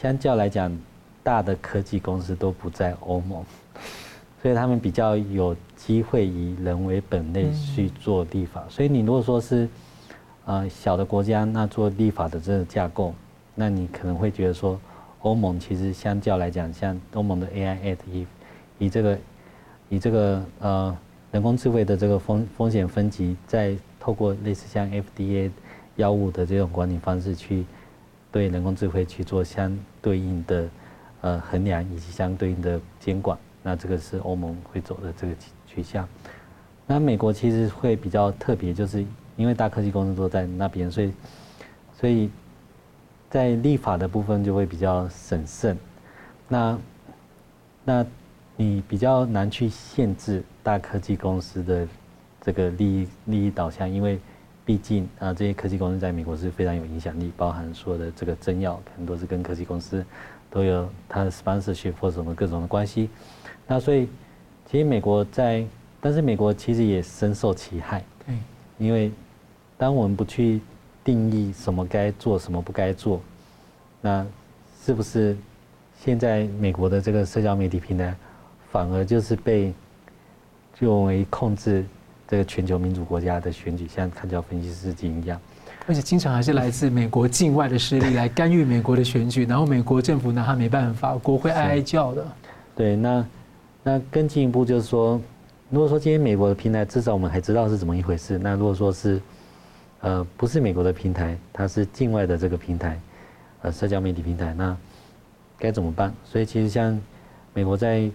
[0.00, 0.76] 相较来讲，
[1.22, 3.44] 大的科技公司都不在欧盟，
[4.40, 8.64] 所以他们比较有机会以人为本类去做立法。
[8.68, 9.68] 所以你如果说是
[10.44, 13.14] 呃，小的国家那做立法的这个架构，
[13.54, 14.76] 那你可能会觉得说，
[15.20, 18.26] 欧盟其实相较来讲，像欧盟的 AI Act 以
[18.78, 19.18] 以这个
[19.88, 20.98] 以这个呃
[21.30, 25.48] 人工智慧的这个风风险分级，再透过类似像 FDA
[25.94, 27.64] 药物的这种管理方式去
[28.32, 30.68] 对人工智慧去做相对应的
[31.20, 35.32] 呃衡量以及相对应的监管，那这个是欧盟会走的这个
[35.68, 36.08] 趋向。
[36.84, 39.04] 那美国其实会比较特别，就是。
[39.36, 41.12] 因为大科技公司都在那边，所以，
[41.98, 42.30] 所以
[43.30, 45.76] 在立法的部分就会比较审慎。
[46.48, 46.78] 那，
[47.84, 48.06] 那
[48.56, 51.88] 你比较难去限制大科技公司的
[52.40, 54.18] 这个利益利益导向，因为
[54.64, 60.04] 毕竟啊，这些科技公司在美国是非常有影响力，包含说的这个政要很多是跟科技公司
[60.50, 63.08] 都有它的 sponsorship 或什么各种的关系。
[63.66, 64.08] 那所以，
[64.66, 65.64] 其实美国在，
[66.00, 68.04] 但是美国其实也深受其害。
[68.82, 69.10] 对，因为。
[69.78, 70.60] 当我们不去
[71.02, 73.20] 定义什么该做，什么不该做，
[74.00, 74.24] 那
[74.84, 75.36] 是不是
[76.00, 78.14] 现在美国的这个社交媒体平台，
[78.70, 79.72] 反而就是被
[80.78, 81.84] 用为控制
[82.28, 85.40] 这个全球民主国家的选举，像看桥分析师一样，
[85.88, 92.24] 而且经常还是来自美国境外的势力来干预美国的选举，然后美国政府拿他没办法，国会哀哀叫的。
[92.76, 93.26] 对，那
[93.82, 95.20] 那更进一步就是说，
[95.72, 98.36] 如果说今天美国的平台，至少我们还知道是怎么一回事。
[98.36, 99.18] 那如果说是
[100.00, 103.00] 呃，不是美国的平台，它是境外的这个平台，
[103.62, 104.76] 呃，社交媒体平台，那
[105.58, 106.12] 该怎么办？
[106.26, 107.00] 所以其实像
[107.54, 108.06] 美国在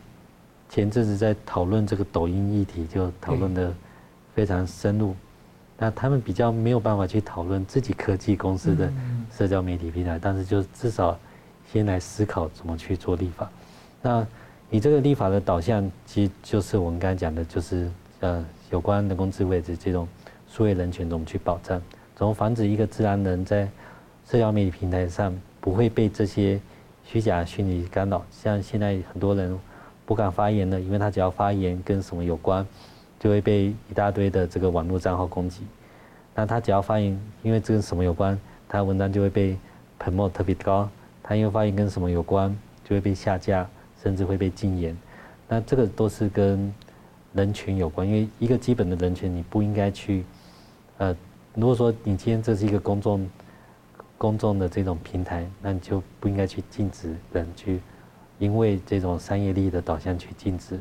[0.69, 3.73] 前阵子在讨论这个抖音议题，就讨论的
[4.35, 5.15] 非常深入。
[5.79, 8.93] 那他们比较没有办法去讨论自己科技公司的
[9.35, 11.17] 社交媒体平台，但是就至少
[11.73, 13.49] 先来思考怎么去做立法。
[13.99, 14.27] 那
[14.69, 17.89] 你这个立法的导向，其实就是我们刚才讲的，就是
[18.19, 20.07] 呃，有关人工智慧的这种。
[20.49, 21.79] 数位人权怎么去保障？
[22.15, 23.67] 怎么防止一个自然人在
[24.25, 26.59] 社交媒体平台上不会被这些
[27.05, 28.25] 虚假虚拟干扰？
[28.31, 29.57] 像现在很多人
[30.05, 32.65] 不敢发言了，因为他只要发言跟什么有关，
[33.19, 35.61] 就会被一大堆的这个网络账号攻击。
[36.33, 39.57] 那他只要发言，因为这跟什么有关，他文章就会被
[39.99, 40.89] promote 特别高。
[41.21, 43.69] 他因为发言跟什么有关，就会被下架，
[44.01, 44.95] 甚至会被禁言。
[45.47, 46.73] 那这个都是跟
[47.33, 50.23] 人权有关，因为一个基本的人权，你不应该去。
[50.97, 51.15] 呃，
[51.53, 53.29] 如果说你今天这是一个公众、
[54.17, 57.79] 公众的这种平台，那你就不应该去禁止人去，
[58.39, 60.79] 因为这种商业利益的导向去禁止，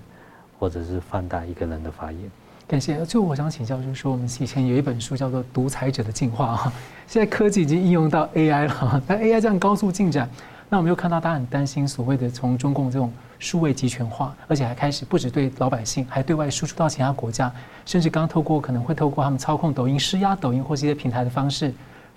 [0.58, 2.20] 或者是放大一个人的发言。
[2.66, 3.04] 感谢。
[3.04, 6.72] 最后我想请教，就是说我们以前有一本书叫做《独裁者的进化》哈，
[7.06, 10.28] 现在科技已经应用到 AI 了，但 AI 这样高速进展，
[10.68, 13.12] 那我们又看到大家很担心所谓的从中共这种。
[13.38, 17.52] 数位集权化，而且还开始不只对老百姓，还对外输出到其他国家，
[17.84, 21.70] 甚至刚刚透过可能会透过他们操控抖音、施压抖音或是一些平台的方式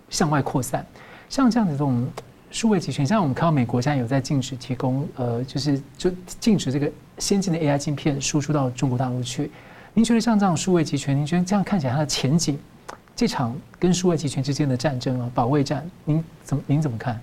[0.09, 0.85] 向外扩散。
[1.27, 2.07] 像这样的这种
[2.51, 9.51] 数位集权，像我们看到美国现在有在禁止提供，呃，就是就禁止这个先进的 AI 镜片输出到中国大陆去。
[9.93, 12.57] 您觉得像这样数位集权，您觉得这样看起来它的前景，
[13.13, 17.19] 这场跟数位集权之间的战争啊，保卫战，您怎么您怎么看？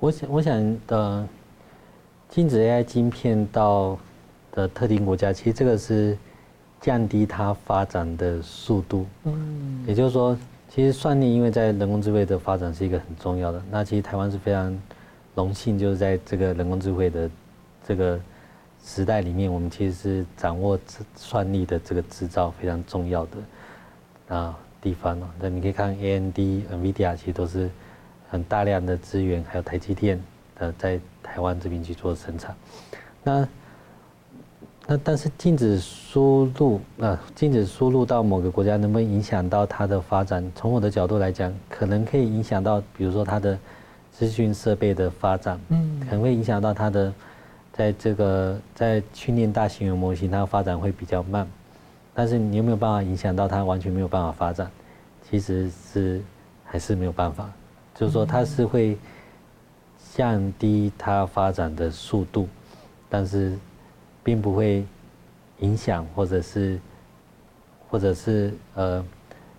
[0.00, 1.26] 我我想我想的。
[2.30, 3.98] 禁止 AI 晶片到
[4.52, 6.14] 的特定国家，其实这个是
[6.78, 9.06] 降低它发展的速度。
[9.24, 10.36] 嗯，也就是说，
[10.68, 13.62] 其实算力因为在人工智慧的发展是一个很重要的。
[13.70, 14.78] 那其实台湾是非常
[15.34, 17.30] 荣幸，就是在这个人工智慧的
[17.82, 18.20] 这个
[18.84, 20.78] 时代里面，我们其实是掌握
[21.16, 25.24] 算力的这个制造非常重要的啊地方哦。
[25.40, 27.70] 那你可以看 AMD、NVIDIA 其实都是
[28.28, 30.20] 很大量的资源，还有台积电
[30.58, 32.54] 呃在台湾这边去做生产。
[33.22, 33.48] 那
[34.86, 40.50] 那但是禁止输入，呃，禁止输入到某个国家，能不能影响到它的发展？
[40.54, 43.58] 从我的角度来讲，可能可以影响到，比如说它的
[44.10, 47.12] 资讯设备的发展，嗯，可能会影响到它的，
[47.72, 51.46] 在这个在训练大型语言模型，它发展会比较慢。
[52.14, 54.70] 但是你有没有办法影响到它完全没有办法发展？
[55.30, 56.22] 其实是
[56.64, 57.50] 还是没有办法，
[57.98, 58.96] 就是说它是会
[60.14, 62.48] 降低它发展的速度，
[63.10, 63.58] 但是。
[64.24, 64.84] 并不会
[65.60, 66.78] 影响，或者是，
[67.88, 69.02] 或者是呃，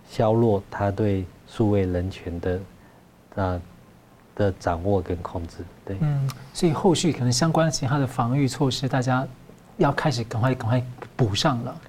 [0.08, 2.60] 削弱它对数位人权的啊、
[3.34, 3.62] 呃、
[4.36, 5.96] 的掌握跟控制，对。
[6.00, 9.26] 嗯，所以后续可能相关其他的防御措施，大家
[9.76, 10.80] 要开始赶快赶快
[11.16, 11.80] 补上了。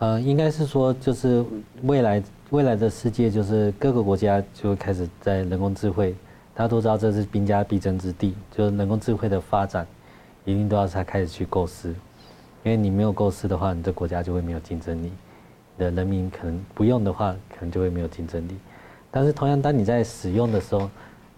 [0.00, 1.42] 呃，应该是说，就是
[1.84, 6.14] 未来未来的世界，就是各个国家就开始在人工智慧，
[6.54, 9.84] 大家都知道这是兵家必争之地，就是人工智慧的发展，
[10.44, 11.88] 一定都要才开始去构思。
[12.62, 15.10] 因为你没有构思的话，你的国家就会没有竞争力，
[15.76, 18.56] 你的人民可能不用的话，可能就会没有竞争力。
[19.10, 20.88] 但是同样，当你在使用的时候，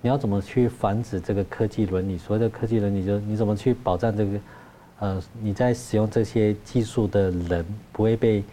[0.02, 2.18] 你要怎么去防止这个科技伦理？
[2.18, 4.38] 所谓的科技伦理，就是你怎么去保障这个，
[4.98, 8.44] 呃，你在使用这些技术的人不会被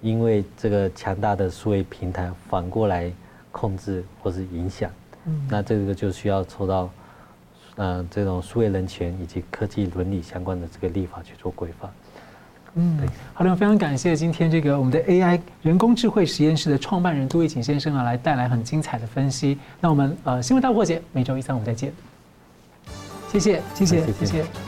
[0.00, 3.10] 因为这个强大的数位平台反过来
[3.50, 4.90] 控制或是影响。
[5.26, 6.90] 嗯，那这个就需要抽到，
[7.76, 11.90] 呃，这种数位人权以及科技伦理相关的这个立法去做规范。
[12.74, 13.00] 嗯，
[13.34, 19.58] 好的，非常感谢今天这个我们的 AI 人工智慧实验室的创办人杜奕瑾先生啊，来带来很精彩的分析。
[19.80, 21.92] 那我们呃，新闻大破解每周一三五再见，
[23.32, 24.67] 谢谢，谢谢，谢谢。